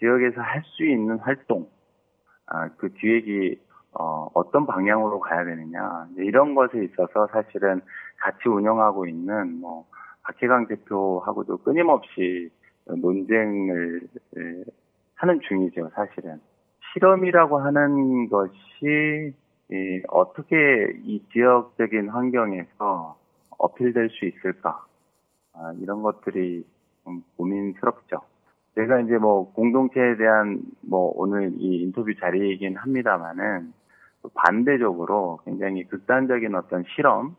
지역에서 0.01 0.41
할 0.41 0.61
수 0.65 0.85
있는 0.85 1.19
활동, 1.19 1.69
아, 2.47 2.69
그 2.77 2.89
기획이 2.89 3.61
어, 3.93 4.29
어떤 4.35 4.67
방향으로 4.67 5.21
가야 5.21 5.45
되느냐 5.45 6.09
이런 6.17 6.57
것에 6.57 6.83
있어서 6.83 7.29
사실은 7.29 7.81
같이 8.19 8.49
운영하고 8.49 9.07
있는 9.07 9.61
뭐 9.61 9.87
박혜강 10.25 10.67
대표하고도 10.67 11.59
끊임없이 11.59 12.51
논쟁을 12.87 14.01
하는 15.15 15.41
중이죠 15.49 15.91
사실은. 15.95 16.41
실험이라고 16.93 17.59
하는 17.59 18.29
것이 18.29 19.33
이, 19.71 20.03
어떻게 20.09 20.57
이 21.05 21.23
지역적인 21.33 22.09
환경에서 22.09 23.17
어필될 23.59 24.11
수 24.11 24.27
있을까 24.27 24.85
아, 25.55 25.73
이런 25.81 26.03
것들이 26.03 26.65
좀 27.05 27.23
고민스럽죠. 27.37 28.21
제가 28.75 29.01
이제 29.01 29.19
뭐 29.19 29.53
공동체에 29.53 30.17
대한 30.17 30.63
뭐 30.81 31.13
오늘 31.15 31.53
이 31.59 31.83
인터뷰 31.83 32.13
자리이긴 32.15 32.77
합니다만은 32.77 33.73
반대적으로 34.35 35.41
굉장히 35.45 35.85
극단적인 35.85 36.55
어떤 36.55 36.85
실험, 36.95 37.37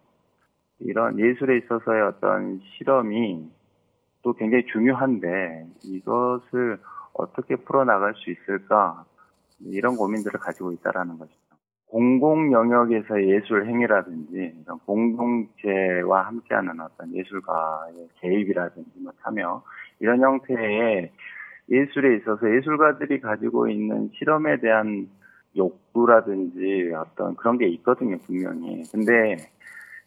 이런 0.79 1.19
예술에 1.19 1.57
있어서의 1.57 2.01
어떤 2.03 2.61
실험이 2.77 3.49
또 4.21 4.33
굉장히 4.33 4.65
중요한데 4.67 5.67
이것을 5.83 6.79
어떻게 7.13 7.55
풀어나갈 7.55 8.13
수 8.15 8.29
있을까 8.29 9.05
이런 9.61 9.95
고민들을 9.95 10.39
가지고 10.39 10.73
있다라는 10.73 11.17
것이죠. 11.17 11.44
공공 11.87 12.51
영역에서의 12.51 13.29
예술 13.29 13.67
행위라든지 13.67 14.53
이런 14.63 14.79
공동체와 14.85 16.23
함께하는 16.27 16.79
어떤 16.79 17.15
예술가의 17.15 18.09
개입이라든지 18.21 18.91
뭐 19.01 19.13
참여 19.23 19.63
이런 19.99 20.21
형태의 20.21 21.11
예술에 21.69 22.17
있어서 22.17 22.55
예술가들이 22.55 23.21
가지고 23.21 23.69
있는 23.69 24.09
실험에 24.13 24.59
대한 24.59 25.07
욕구라든지 25.57 26.91
어떤 26.95 27.35
그런 27.35 27.57
게 27.57 27.67
있거든요, 27.69 28.17
분명히. 28.25 28.83
근데 28.91 29.37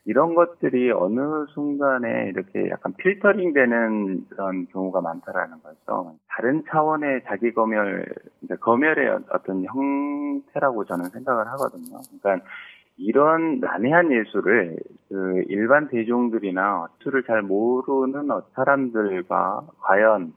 이런 0.05 0.35
것들이 0.35 0.91
어느 0.91 1.47
순간에 1.49 2.29
이렇게 2.29 2.71
약간 2.71 2.95
필터링 2.95 3.53
되는 3.53 4.27
그런 4.31 4.67
경우가 4.69 5.01
많다라는 5.01 5.61
거죠. 5.63 6.17
다른 6.29 6.65
차원의 6.69 7.25
자기 7.27 7.53
검열, 7.53 8.07
검열의 8.61 9.19
어떤 9.31 9.65
형태라고 9.65 10.85
저는 10.87 11.11
생각을 11.11 11.47
하거든요. 11.49 12.01
그러니까 12.21 12.47
이런 12.97 13.61
난해한 13.61 14.11
예술을 14.11 14.79
그 15.09 15.43
일반 15.49 15.89
대중들이나 15.89 16.83
어투를 16.83 17.25
잘 17.25 17.43
모르는 17.43 18.29
사람들과 18.55 19.67
과연 19.81 20.33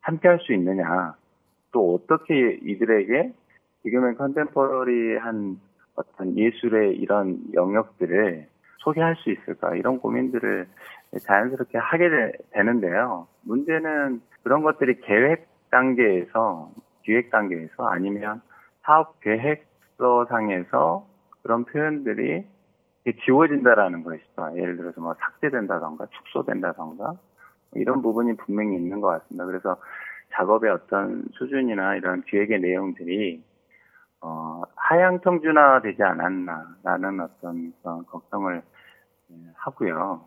함께 0.00 0.28
할 0.28 0.38
수 0.40 0.52
있느냐, 0.54 1.14
또 1.72 1.94
어떻게 1.94 2.58
이들에게 2.62 3.32
지금의 3.82 4.14
컨템퍼러리한 4.16 5.58
어떤 5.96 6.36
예술의 6.36 6.96
이런 6.96 7.38
영역들을 7.54 8.46
소개할 8.80 9.16
수 9.16 9.30
있을까 9.30 9.74
이런 9.76 9.98
고민들을 9.98 10.66
자연스럽게 11.26 11.78
하게 11.78 12.08
되, 12.08 12.62
는데요 12.62 13.28
문제는 13.42 14.20
그런 14.42 14.62
것들이 14.62 15.00
계획 15.00 15.48
단계에서 15.70 16.70
기획 17.02 17.30
단계에서 17.30 17.86
아니면 17.88 18.40
사업 18.82 19.20
계획서 19.20 20.26
상에서 20.28 21.06
그런 21.42 21.64
표현들이 21.64 22.44
지워진다라는 23.24 24.04
것이죠. 24.04 24.52
예를 24.56 24.76
들어서 24.76 25.00
뭐 25.00 25.14
삭제된다던가 25.14 26.06
축소된다던가 26.06 27.14
이런 27.74 28.02
부분이 28.02 28.36
분명히 28.36 28.76
있는 28.76 29.00
것 29.00 29.08
같습니다. 29.08 29.46
그래서 29.46 29.76
작업의 30.32 30.70
어떤 30.70 31.24
수준이나 31.32 31.96
이런 31.96 32.22
기획의 32.22 32.60
내용들이 32.60 33.42
어, 34.22 34.62
하향 34.90 35.20
평준화되지 35.20 36.02
않았나라는 36.02 37.20
어떤 37.20 37.72
걱정을 38.06 38.60
예, 39.30 39.34
하고요. 39.54 40.26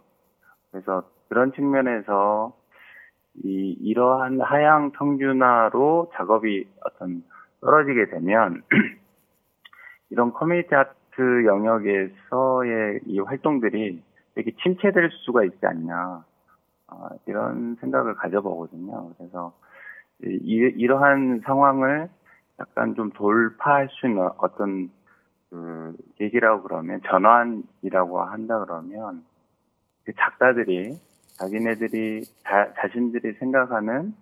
그래서 0.71 1.04
그런 1.28 1.52
측면에서 1.52 2.56
이 3.43 3.76
이러한 3.82 4.39
하향 4.39 4.91
평준화로 4.91 6.12
작업이 6.13 6.65
어떤 6.86 7.23
떨어지게 7.60 8.06
되면 8.12 8.63
이런 10.10 10.32
커뮤니티 10.32 10.73
아트 10.73 11.45
영역에서의 11.45 13.02
이 13.06 13.19
활동들이 13.19 14.02
되게 14.34 14.52
침체될 14.63 15.10
수가 15.26 15.43
있지 15.43 15.60
않냐 15.65 16.23
어, 16.88 17.10
이런 17.26 17.76
생각을 17.82 18.15
가져보거든요. 18.15 19.12
그래서 19.17 19.54
이, 20.23 20.71
이러한 20.78 21.41
상황을 21.43 22.08
약간 22.63 22.95
좀 22.95 23.12
돌파할 23.12 23.89
수 23.89 24.08
있는 24.08 24.30
어떤 24.38 24.89
그 25.49 25.95
얘기라고 26.21 26.63
그러면 26.63 27.02
전환이라고 27.06 28.21
한다 28.21 28.60
그러면 28.65 29.23
그 30.06 30.13
작가들이 30.13 30.97
자기네들이 31.38 32.23
자, 32.43 32.73
자신들이 32.78 33.34
생각하는 33.34 34.13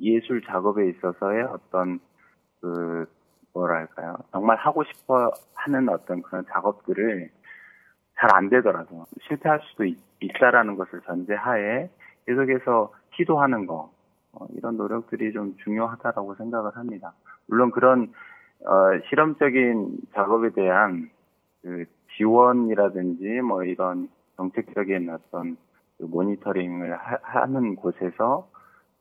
예술 0.00 0.42
작업에 0.42 0.88
있어서의 0.90 1.44
어떤 1.44 1.98
그 2.60 3.06
뭐랄까요? 3.54 4.16
정말 4.32 4.56
하고 4.58 4.84
싶어 4.84 5.30
하는 5.54 5.88
어떤 5.88 6.22
그런 6.22 6.44
작업들을 6.52 7.30
잘 8.20 8.34
안 8.34 8.50
되더라도 8.50 9.06
실패할 9.26 9.60
수도 9.62 9.84
있, 9.86 9.96
있다라는 10.20 10.76
것을 10.76 11.00
전제하에 11.00 11.88
계속해서 12.26 12.92
시도하는 13.16 13.66
거 13.66 13.90
어, 14.32 14.46
이런 14.56 14.76
노력들이 14.76 15.32
좀 15.32 15.56
중요하다라고 15.64 16.34
생각을 16.36 16.76
합니다. 16.76 17.14
물론 17.46 17.70
그런 17.70 18.12
어, 18.64 19.00
실험적인 19.08 19.98
작업에 20.14 20.50
대한 20.50 21.10
그 21.62 21.84
지원이라든지 22.16 23.40
뭐 23.40 23.64
이런 23.64 24.08
정책적인 24.36 25.10
어떤 25.10 25.56
그 25.98 26.04
모니터링을 26.04 26.96
하, 26.96 27.46
는 27.46 27.76
곳에서 27.76 28.48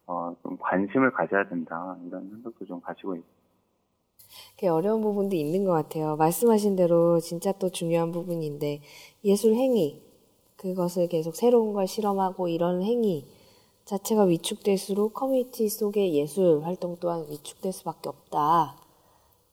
어, 0.08 0.36
좀 0.42 0.58
관심을 0.60 1.12
가져야 1.12 1.48
된다 1.48 1.96
이런 2.08 2.30
생각도 2.30 2.66
좀 2.66 2.82
가지고 2.82 3.16
있습니다. 3.16 3.40
어려운 4.72 5.02
부분도 5.02 5.36
있는 5.36 5.64
것 5.64 5.72
같아요. 5.72 6.16
말씀하신 6.18 6.76
대로 6.76 7.20
진짜 7.20 7.52
또 7.54 7.70
중요한 7.70 8.12
부분인데 8.12 8.82
예술 9.24 9.54
행위 9.54 10.02
그것을 10.58 11.08
계속 11.08 11.36
새로운 11.36 11.74
걸 11.74 11.88
실험하고 11.88 12.50
이런 12.50 12.82
행위 12.82 13.26
자체가 13.90 14.26
위축될수록 14.26 15.16
커뮤니티 15.16 15.68
속의 15.68 16.14
예술 16.14 16.62
활동 16.64 16.98
또한 17.00 17.26
위축될 17.28 17.74
수밖에 17.74 18.10
없다. 18.10 18.76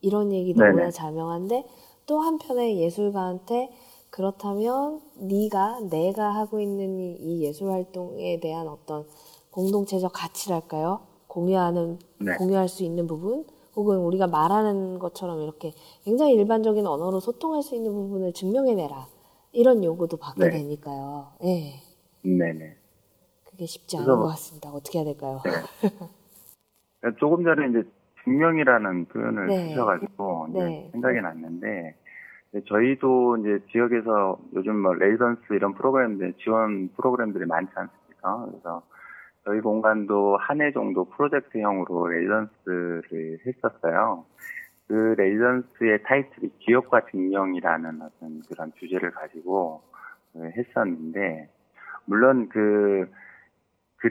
이런 0.03 0.31
얘기 0.31 0.53
너무나 0.53 0.91
자명한데 0.91 1.65
또 2.05 2.21
한편에 2.21 2.77
예술가한테 2.77 3.71
그렇다면 4.11 5.01
네가 5.15 5.81
내가 5.89 6.35
하고 6.35 6.61
있는 6.61 7.17
이 7.19 7.45
예술 7.45 7.71
활동에 7.71 8.39
대한 8.41 8.69
어떤 8.69 9.07
공동체적 9.51 10.13
가치랄까요? 10.13 11.01
공유하는 11.29 11.99
네. 12.19 12.35
공유할 12.37 12.69
수 12.69 12.85
있는 12.85 13.07
부분 13.07 13.47
혹은 13.75 13.97
우리가 14.01 14.27
말하는 14.27 14.99
것처럼 14.99 15.41
이렇게 15.41 15.73
굉장히 16.05 16.35
일반적인 16.35 16.87
언어로 16.87 17.21
소통할 17.21 17.63
수 17.63 17.75
있는 17.75 17.91
부분을 17.91 18.35
증명해내라 18.35 19.09
이런 19.53 19.83
요구도 19.83 20.19
받게 20.19 20.45
네. 20.45 20.51
되니까요. 20.51 21.29
네. 21.41 21.81
네네. 22.21 22.86
그게 23.57 23.65
쉽지 23.65 23.97
않은 23.97 24.07
것 24.07 24.29
같습니다. 24.29 24.69
어떻게 24.69 24.99
해야 24.99 25.07
될까요? 25.07 25.41
네. 25.45 25.51
그러니까 27.01 27.19
조금 27.19 27.43
전에 27.43 27.69
이제 27.69 27.89
증명이라는 28.25 29.07
표현을 29.07 29.47
네. 29.47 29.69
쓰셔가지고 29.71 30.49
네. 30.53 30.89
생각이 30.93 31.21
났는데 31.23 31.95
저희도 32.69 33.39
이제 33.39 33.65
지역에서 33.73 34.39
요즘 34.55 34.81
뭐 34.83 34.93
레이던스 34.93 35.53
이런 35.53 35.75
프로그램들 35.75 36.35
지원 36.43 36.91
프로그램들이 36.97 37.47
많지 37.47 37.73
않습니까? 37.75 38.47
그래서 38.51 38.83
저희 39.45 39.61
공간도 39.61 40.37
한 40.37 40.61
해 40.61 40.73
정도 40.73 41.05
프로젝트형으로 41.05 42.09
레이던스를 42.09 43.39
했었어요. 43.47 44.25
그 44.89 45.15
레이던스의 45.17 46.03
타이틀이 46.05 46.51
기업과 46.59 47.07
증명이라는 47.11 48.03
어떤 48.03 48.43
그런 48.49 48.73
주제를 48.79 49.13
가지고 49.13 49.83
했었는데 50.37 51.49
물론 52.07 52.49
그 52.49 53.09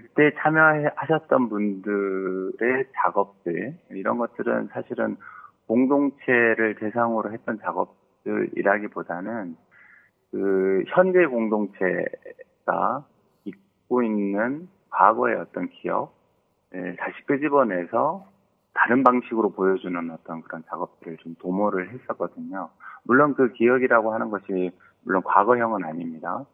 그때 0.01 0.31
참여하셨던 0.39 1.49
분들의 1.49 2.85
작업들 2.95 3.77
이런 3.91 4.17
것들은 4.17 4.67
사실은 4.73 5.15
공동체를 5.67 6.75
대상으로 6.75 7.31
했던 7.31 7.59
작업들이라기보다는 7.59 9.55
그 10.31 10.83
현대 10.87 11.25
공동체가 11.25 13.05
입고 13.45 14.03
있는 14.03 14.67
과거의 14.89 15.35
어떤 15.37 15.69
기억 15.69 16.13
다시 16.99 17.25
끄집어내서 17.25 18.27
다른 18.73 19.03
방식으로 19.03 19.51
보여주는 19.51 20.11
어떤 20.11 20.41
그런 20.41 20.63
작업들을 20.67 21.17
좀 21.17 21.35
도모를 21.39 21.91
했었거든요. 21.91 22.69
물론 23.03 23.33
그 23.33 23.53
기억이라고 23.53 24.13
하는 24.13 24.29
것이 24.29 24.71
물론 25.03 25.23
과거형은 25.23 25.85
아닙니다. 25.85 26.45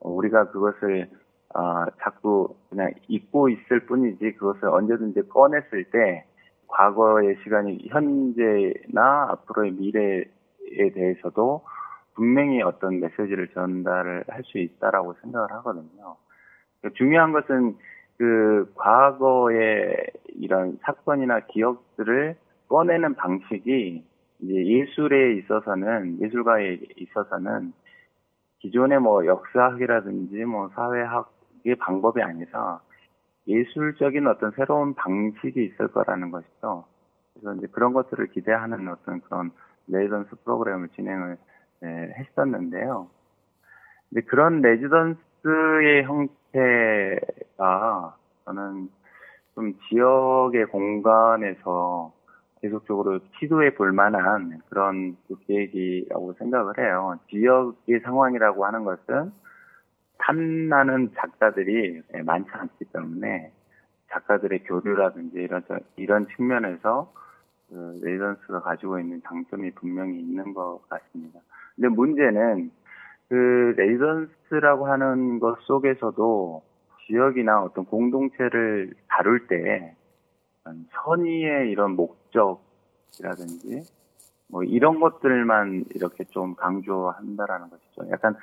어, 0.00 0.10
우리가 0.10 0.50
그것을 0.50 1.08
어, 1.54 1.86
자꾸 2.00 2.54
그냥 2.68 2.92
잊고 3.08 3.48
있을 3.48 3.80
뿐이지 3.86 4.34
그것을 4.34 4.68
언제든지 4.68 5.28
꺼냈을 5.28 5.84
때 5.90 6.24
과거의 6.68 7.36
시간이 7.42 7.88
현재나 7.88 9.28
앞으로의 9.30 9.72
미래에 9.72 10.92
대해서도 10.94 11.62
분명히 12.14 12.62
어떤 12.62 13.00
메시지를 13.00 13.48
전달을 13.48 14.24
할 14.28 14.44
수 14.44 14.58
있다라고 14.58 15.14
생각을 15.22 15.50
하거든요. 15.52 16.16
그러니까 16.80 16.96
중요한 16.96 17.32
것은 17.32 17.76
그 18.18 18.70
과거의 18.74 19.96
이런 20.28 20.78
사건이나 20.82 21.40
기억들을 21.46 22.36
꺼내는 22.68 23.14
방식이 23.14 24.04
이제 24.40 24.66
예술에 24.66 25.34
있어서는 25.34 26.20
예술가에 26.20 26.78
있어서는 26.96 27.72
기존의 28.60 29.00
뭐 29.00 29.26
역사학이라든지 29.26 30.44
뭐 30.44 30.68
사회학 30.74 31.32
의 31.64 31.74
방법이 31.76 32.22
아니라 32.22 32.80
예술적인 33.46 34.26
어떤 34.26 34.50
새로운 34.52 34.94
방식이 34.94 35.64
있을 35.64 35.88
거라는 35.88 36.30
것이죠. 36.30 36.84
그래서 37.34 37.54
이제 37.54 37.66
그런 37.72 37.92
것들을 37.92 38.28
기대하는 38.28 38.88
어떤 38.88 39.20
그런 39.22 39.50
레지던스 39.88 40.36
프로그램을 40.44 40.88
진행을 40.90 41.36
네, 41.80 42.14
했었는데요. 42.18 43.08
근데 44.08 44.22
그런 44.26 44.60
레지던스의 44.60 46.04
형태가 46.04 47.20
저는 48.44 48.88
좀 49.54 49.74
지역의 49.88 50.66
공간에서 50.66 52.12
계속적으로 52.60 53.20
시도해 53.38 53.74
볼 53.74 53.92
만한 53.92 54.60
그런 54.68 55.16
계획이라고 55.46 56.34
생각을 56.34 56.78
해요. 56.78 57.18
지역의 57.30 58.00
상황이라고 58.00 58.66
하는 58.66 58.84
것은 58.84 59.32
탐나는 60.20 61.12
작가들이 61.16 62.02
많지 62.24 62.50
않기 62.52 62.86
때문에 62.92 63.52
작가들의 64.10 64.64
교류라든지 64.64 65.38
이런 65.38 65.62
이런 65.96 66.26
측면에서 66.36 67.12
그 67.68 68.00
레지던스가 68.02 68.60
가지고 68.62 68.98
있는 68.98 69.22
장점이 69.24 69.70
분명히 69.72 70.18
있는 70.18 70.52
것 70.52 70.80
같습니다. 70.88 71.40
근데 71.76 71.88
문제는 71.88 72.70
그 73.28 73.74
레지던스라고 73.76 74.86
하는 74.88 75.38
것 75.38 75.60
속에서도 75.62 76.62
지역이나 77.06 77.62
어떤 77.62 77.84
공동체를 77.84 78.92
다룰 79.08 79.46
때 79.46 79.94
선의의 80.90 81.70
이런 81.70 81.92
목적이라든지 81.96 83.82
뭐 84.48 84.64
이런 84.64 84.98
것들만 84.98 85.84
이렇게 85.94 86.24
좀 86.24 86.56
강조한다라는 86.56 87.70
것이죠. 87.70 88.10
약간 88.10 88.34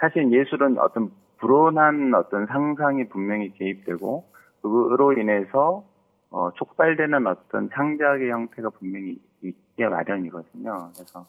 사실 0.00 0.32
예술은 0.32 0.78
어떤 0.78 1.10
불온한 1.38 2.14
어떤 2.14 2.46
상상이 2.46 3.08
분명히 3.08 3.52
개입되고 3.54 4.24
그로 4.62 5.12
인해서 5.12 5.84
어, 6.30 6.52
촉발되는 6.52 7.26
어떤 7.26 7.70
창작의 7.70 8.30
형태가 8.30 8.70
분명히 8.70 9.18
있게 9.42 9.88
마련이거든요. 9.88 10.90
그래서 10.94 11.26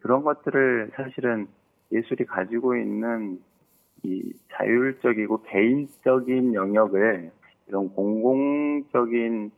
그런 0.00 0.22
것들을 0.22 0.92
사실은 0.94 1.48
예술이 1.92 2.26
가지고 2.26 2.76
있는 2.76 3.40
이 4.02 4.32
자율적이고 4.52 5.42
개인적인 5.42 6.54
영역을 6.54 7.30
이런 7.68 7.88
공공적인 7.94 9.50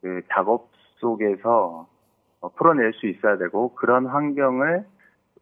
그 0.00 0.22
작업 0.32 0.70
속에서 0.96 1.88
어, 2.40 2.48
풀어낼 2.50 2.92
수 2.94 3.06
있어야 3.06 3.36
되고 3.36 3.74
그런 3.74 4.06
환경을 4.06 4.84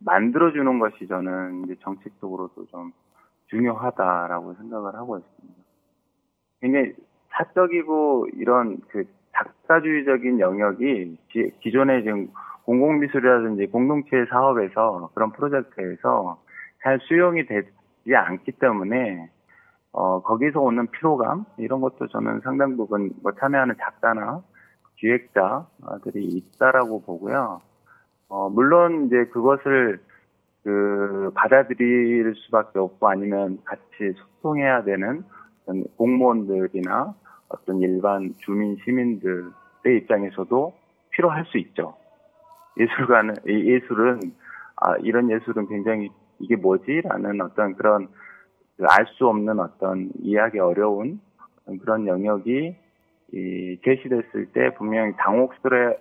만들어주는 0.00 0.78
것이 0.78 1.06
저는 1.06 1.64
이제 1.64 1.76
정책적으로도 1.80 2.66
좀 2.66 2.92
중요하다라고 3.48 4.54
생각을 4.54 4.94
하고 4.94 5.18
있습니다. 5.18 5.54
굉장히 6.60 6.94
사적이고 7.30 8.28
이런 8.34 8.78
그 8.88 9.04
작사주의적인 9.32 10.40
영역이 10.40 11.18
기존의 11.60 12.02
지금 12.02 12.28
공공미술이라든지 12.64 13.66
공동체 13.66 14.24
사업에서 14.30 15.10
그런 15.14 15.32
프로젝트에서 15.32 16.40
잘 16.82 16.98
수용이 17.00 17.46
되지 17.46 18.14
않기 18.14 18.52
때문에 18.52 19.30
어, 19.92 20.20
거기서 20.22 20.60
오는 20.60 20.86
피로감 20.88 21.44
이런 21.58 21.80
것도 21.80 22.08
저는 22.08 22.40
상당 22.40 22.76
부분 22.76 23.10
뭐 23.22 23.32
참여하는 23.32 23.76
작가나 23.78 24.42
기획자들이 24.96 26.24
있다라고 26.24 27.02
보고요. 27.02 27.60
어, 28.28 28.48
물론 28.48 29.06
이제 29.06 29.24
그것을 29.26 30.00
그 30.62 31.30
받아들일 31.34 32.34
수밖에 32.34 32.78
없고 32.78 33.08
아니면 33.08 33.58
같이 33.64 34.12
소통해야 34.16 34.82
되는 34.82 35.22
공무원들이나 35.96 37.14
어떤 37.48 37.80
일반 37.80 38.34
주민 38.38 38.76
시민들의 38.84 39.52
입장에서도 39.98 40.74
필요할 41.10 41.44
수 41.46 41.58
있죠. 41.58 41.94
예술가는 42.78 43.34
예술은 43.46 44.20
아 44.76 44.96
이런 44.98 45.30
예술은 45.30 45.68
굉장히 45.68 46.10
이게 46.40 46.56
뭐지라는 46.56 47.40
어떤 47.40 47.74
그런 47.76 48.08
그 48.76 48.84
알수 48.86 49.26
없는 49.28 49.60
어떤 49.60 50.10
이해하기 50.20 50.58
어려운 50.58 51.20
그런 51.80 52.06
영역이 52.06 52.76
이 53.32 53.78
제시됐을 53.84 54.52
때 54.52 54.74
분명히 54.74 55.12
당혹스러 55.16 55.94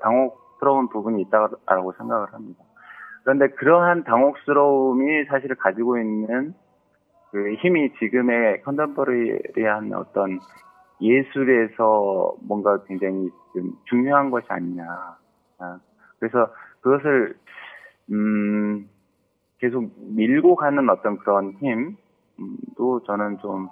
당혹 0.00 0.38
스러운 0.60 0.88
부분이 0.88 1.22
있다고 1.22 1.92
생각을 1.98 2.32
합니다. 2.32 2.62
그런데 3.24 3.48
그러한 3.48 4.04
당혹스러움이 4.04 5.24
사실 5.26 5.54
가지고 5.56 5.98
있는 5.98 6.54
그 7.30 7.54
힘이 7.54 7.92
지금의 7.98 8.62
컨템퍼리한 8.62 9.92
어떤 9.94 10.38
예술에서 11.00 12.34
뭔가 12.42 12.82
굉장히 12.84 13.30
좀 13.54 13.72
중요한 13.86 14.30
것이 14.30 14.46
아니냐. 14.48 14.84
아, 15.58 15.78
그래서 16.18 16.52
그것을 16.80 17.36
음 18.10 18.88
계속 19.58 19.90
밀고 20.14 20.56
가는 20.56 20.88
어떤 20.90 21.18
그런 21.18 21.52
힘도 21.60 23.02
저는 23.06 23.38
좀 23.38 23.68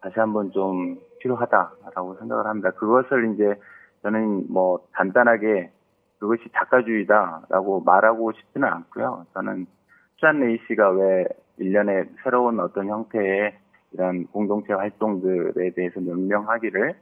다시 0.00 0.20
한번 0.20 0.50
좀 0.52 0.98
필요하다라고 1.20 2.16
생각을 2.18 2.46
합니다. 2.46 2.70
그것을 2.72 3.34
이제 3.34 3.58
저는 4.02 4.46
뭐 4.50 4.86
간단하게 4.92 5.72
그것이 6.24 6.48
작가주의다라고 6.54 7.82
말하고 7.82 8.32
싶지는 8.32 8.66
않고요. 8.66 9.26
저는 9.34 9.66
수잔 10.14 10.40
레이시가 10.40 10.90
왜 10.92 11.26
일련의 11.58 12.06
새로운 12.22 12.60
어떤 12.60 12.88
형태의 12.88 13.54
이런 13.92 14.26
공동체 14.28 14.72
활동들에 14.72 15.72
대해서 15.74 16.00
명명하기를 16.00 16.94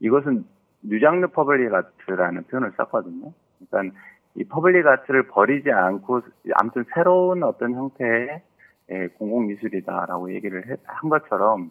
이것은 0.00 0.44
new 0.82 0.99
genre 0.99 1.28
public 1.28 1.72
art라는 1.72 2.42
표현을 2.48 2.72
썼거든요. 2.76 3.32
그러니까 3.70 3.96
이 4.34 4.42
public 4.42 4.84
art를 4.84 5.28
버리지 5.28 5.70
않고 5.70 6.22
아무튼 6.54 6.84
새로운 6.92 7.44
어떤 7.44 7.74
형태의 7.74 8.42
예, 8.90 9.06
공공미술이다라고 9.18 10.34
얘기를 10.34 10.76
한 10.86 11.08
것처럼 11.08 11.70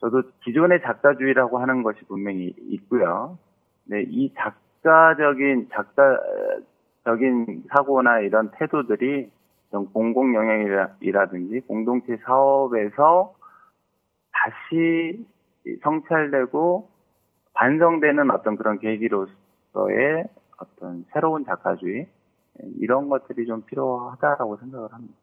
저도 0.00 0.22
기존의 0.42 0.82
작가주의라고 0.82 1.58
하는 1.58 1.84
것이 1.84 2.00
분명히 2.06 2.52
있고요. 2.58 3.38
네, 3.84 4.02
이 4.02 4.34
작 4.36 4.56
가적인 4.82 5.68
작가적인 5.72 7.64
사고나 7.68 8.20
이런 8.20 8.50
태도들이 8.52 9.30
공공 9.92 10.34
영역이라든지 10.34 11.60
공동체 11.60 12.16
사업에서 12.24 13.34
다시 14.32 15.26
성찰되고 15.82 16.88
반성되는 17.54 18.30
어떤 18.30 18.56
그런 18.56 18.78
계기로서의 18.78 20.24
어떤 20.58 21.04
새로운 21.12 21.44
작가주의 21.44 22.08
이런 22.78 23.08
것들이 23.08 23.46
좀 23.46 23.62
필요하다라고 23.66 24.56
생각을 24.56 24.92
합니다. 24.92 25.14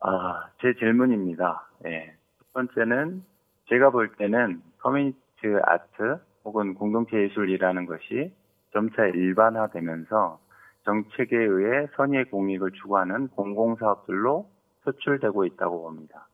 아, 0.00 0.48
제 0.60 0.74
질문입니다. 0.74 1.68
예. 1.86 2.14
첫 2.38 2.52
번째는 2.52 3.22
제가 3.68 3.90
볼 3.90 4.12
때는 4.16 4.62
커뮤니티 4.78 5.18
아트 5.64 6.20
혹은 6.44 6.74
공동체 6.74 7.22
예술이라는 7.22 7.86
것이 7.86 8.32
점차 8.72 9.04
일반화되면서 9.06 10.40
정책에 10.84 11.36
의해 11.36 11.86
선의의 11.96 12.30
공익을 12.30 12.72
추구하는 12.72 13.28
공공사업들로 13.28 14.48
표출되고 14.84 15.44
있다고 15.44 15.82
봅니다. 15.82 16.28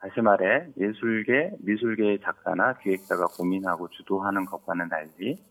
다시 0.00 0.20
말해 0.20 0.66
예술계, 0.76 1.56
미술계의 1.60 2.20
작가나 2.20 2.74
기획자가 2.78 3.26
고민하고 3.38 3.88
주도하는 3.88 4.44
것과는 4.46 4.88
달리 4.88 5.42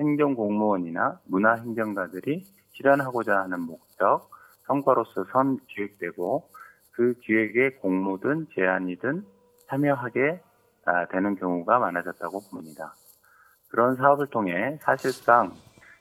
행정 0.00 0.34
공무원이나 0.34 1.20
문화 1.26 1.54
행정가들이 1.54 2.44
실현하고자 2.72 3.36
하는 3.40 3.60
목적, 3.60 4.30
성과로서 4.66 5.24
선 5.32 5.58
기획되고 5.66 6.48
그 6.92 7.14
기획에 7.20 7.76
공모든 7.80 8.48
제안이든 8.54 9.24
참여하게 9.68 10.40
아, 10.84 11.06
되는 11.08 11.36
경우가 11.36 11.78
많아졌다고 11.78 12.40
봅니다. 12.50 12.94
그런 13.68 13.96
사업을 13.96 14.28
통해 14.28 14.78
사실상 14.80 15.52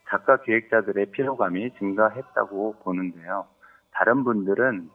작가 0.10 0.38
기획자들의 0.38 1.08
피로감이 1.08 1.74
증가했다고 1.78 2.78
보는데요. 2.84 3.46
다른 3.92 4.24
분들은 4.24 4.90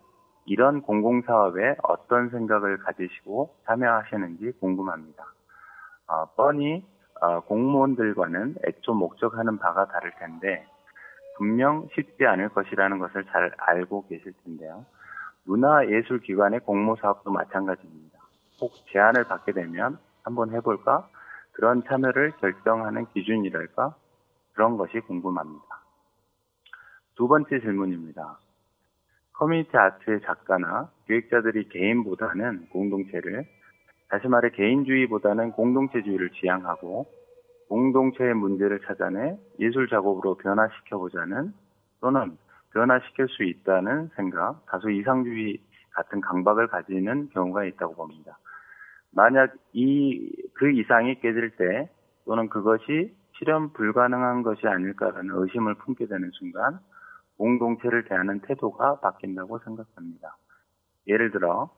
이런 0.46 0.82
공공사업에 0.82 1.76
어떤 1.82 2.30
생각을 2.30 2.78
가지시고 2.78 3.54
참여하시는지 3.66 4.52
궁금합니다. 4.60 5.24
어, 6.08 6.26
뻔히 6.34 6.84
어, 7.20 7.40
공무원들과는 7.40 8.56
애초 8.66 8.94
목적하는 8.94 9.58
바가 9.58 9.86
다를 9.86 10.12
텐데 10.18 10.66
분명 11.36 11.88
쉽지 11.94 12.26
않을 12.26 12.48
것이라는 12.48 12.98
것을 12.98 13.24
잘 13.26 13.52
알고 13.58 14.06
계실 14.08 14.32
텐데요. 14.44 14.84
문화예술기관의 15.44 16.60
공모사업도 16.60 17.30
마찬가지입니다. 17.30 18.18
꼭 18.60 18.72
제안을 18.92 19.24
받게 19.24 19.52
되면 19.52 19.98
한번 20.22 20.52
해볼까? 20.52 21.08
그런 21.52 21.82
참여를 21.84 22.32
결정하는 22.38 23.06
기준이랄까? 23.12 23.94
그런 24.54 24.76
것이 24.76 25.00
궁금합니다. 25.00 25.64
두 27.14 27.28
번째 27.28 27.60
질문입니다. 27.60 28.38
커뮤니티 29.32 29.76
아트의 29.76 30.20
작가나 30.22 30.90
기획자들이 31.06 31.68
개인보다는 31.68 32.68
공동체를, 32.70 33.44
다시 34.08 34.28
말해 34.28 34.50
개인주의보다는 34.50 35.52
공동체주의를 35.52 36.30
지향하고 36.30 37.06
공동체의 37.68 38.34
문제를 38.34 38.80
찾아내 38.80 39.38
예술 39.58 39.88
작업으로 39.88 40.36
변화시켜보자는 40.36 41.54
또는 42.00 42.36
변화시킬 42.72 43.28
수 43.28 43.44
있다는 43.44 44.10
생각, 44.16 44.64
다소 44.66 44.90
이상주의 44.90 45.58
같은 45.92 46.20
강박을 46.20 46.68
가지는 46.68 47.30
경우가 47.30 47.64
있다고 47.64 47.94
봅니다. 47.94 48.38
만약 49.14 49.54
이, 49.72 50.30
그 50.54 50.70
이상이 50.70 51.20
깨질 51.20 51.50
때 51.56 51.90
또는 52.24 52.48
그것이 52.48 53.14
실현 53.38 53.72
불가능한 53.72 54.42
것이 54.42 54.66
아닐까라는 54.66 55.30
의심을 55.34 55.74
품게 55.74 56.06
되는 56.06 56.30
순간 56.32 56.78
공동체를 57.36 58.04
대하는 58.04 58.40
태도가 58.40 59.00
바뀐다고 59.00 59.58
생각합니다. 59.60 60.36
예를 61.08 61.30
들어 61.32 61.70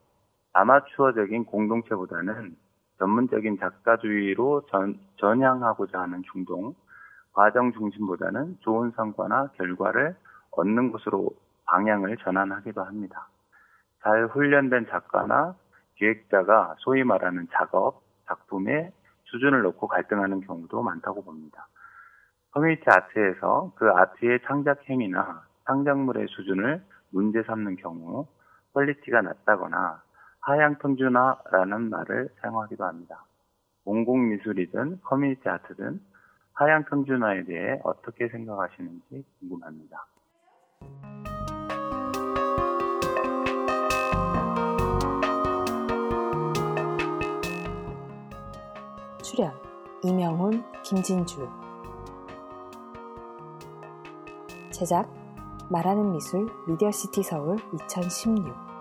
아마추어적인 0.53 1.47
공동체보다는 1.47 2.57
전문적인 2.99 3.59
작가주의로 3.59 4.67
전, 4.71 4.99
전향하고자 5.17 6.01
하는 6.01 6.23
중동, 6.33 6.75
과정 7.33 7.73
중심보다는 7.73 8.59
좋은 8.61 8.93
성과나 8.93 9.49
결과를 9.57 10.15
얻는 10.53 10.93
곳으로 10.93 11.31
방향을 11.67 12.19
전환하기도 12.19 12.83
합니다. 12.83 13.29
잘 14.03 14.27
훈련된 14.27 14.87
작가나 14.89 15.57
기획자가 15.97 16.75
소위 16.79 17.05
말하는 17.05 17.49
작업, 17.53 18.03
작품의 18.27 18.93
수준을 19.25 19.63
놓고 19.63 19.89
갈등하는 19.89 20.41
경우도 20.43 20.83
많다고 20.83 21.25
봅니다. 21.25 21.69
커뮤니티 22.53 22.83
아트에서 22.87 23.73
그 23.77 23.91
아트의 23.91 24.41
창작 24.47 24.89
행위나 24.89 25.43
창작물의 25.67 26.29
수준을 26.29 26.83
문제 27.11 27.43
삼는 27.43 27.77
경우 27.77 28.27
quality가 28.75 29.23
낮다거나 29.23 30.03
하향 30.41 30.77
평준화라는 30.79 31.91
말을 31.91 32.29
사용하기도 32.41 32.85
합니다. 32.85 33.25
공공 33.85 34.29
미술이든 34.31 35.01
community 35.03 35.49
art든 35.49 36.01
하향 36.55 36.85
평준화에 36.85 37.45
대해 37.45 37.81
어떻게 37.83 38.29
생각하시는지 38.29 39.25
궁금합니다. 39.41 40.07
이명훈, 50.05 50.63
김진주. 50.83 51.49
제작 54.71 55.09
말하는 55.71 56.13
미술 56.13 56.47
미디어시티 56.67 57.23
서울 57.23 57.57
2016 57.73 58.74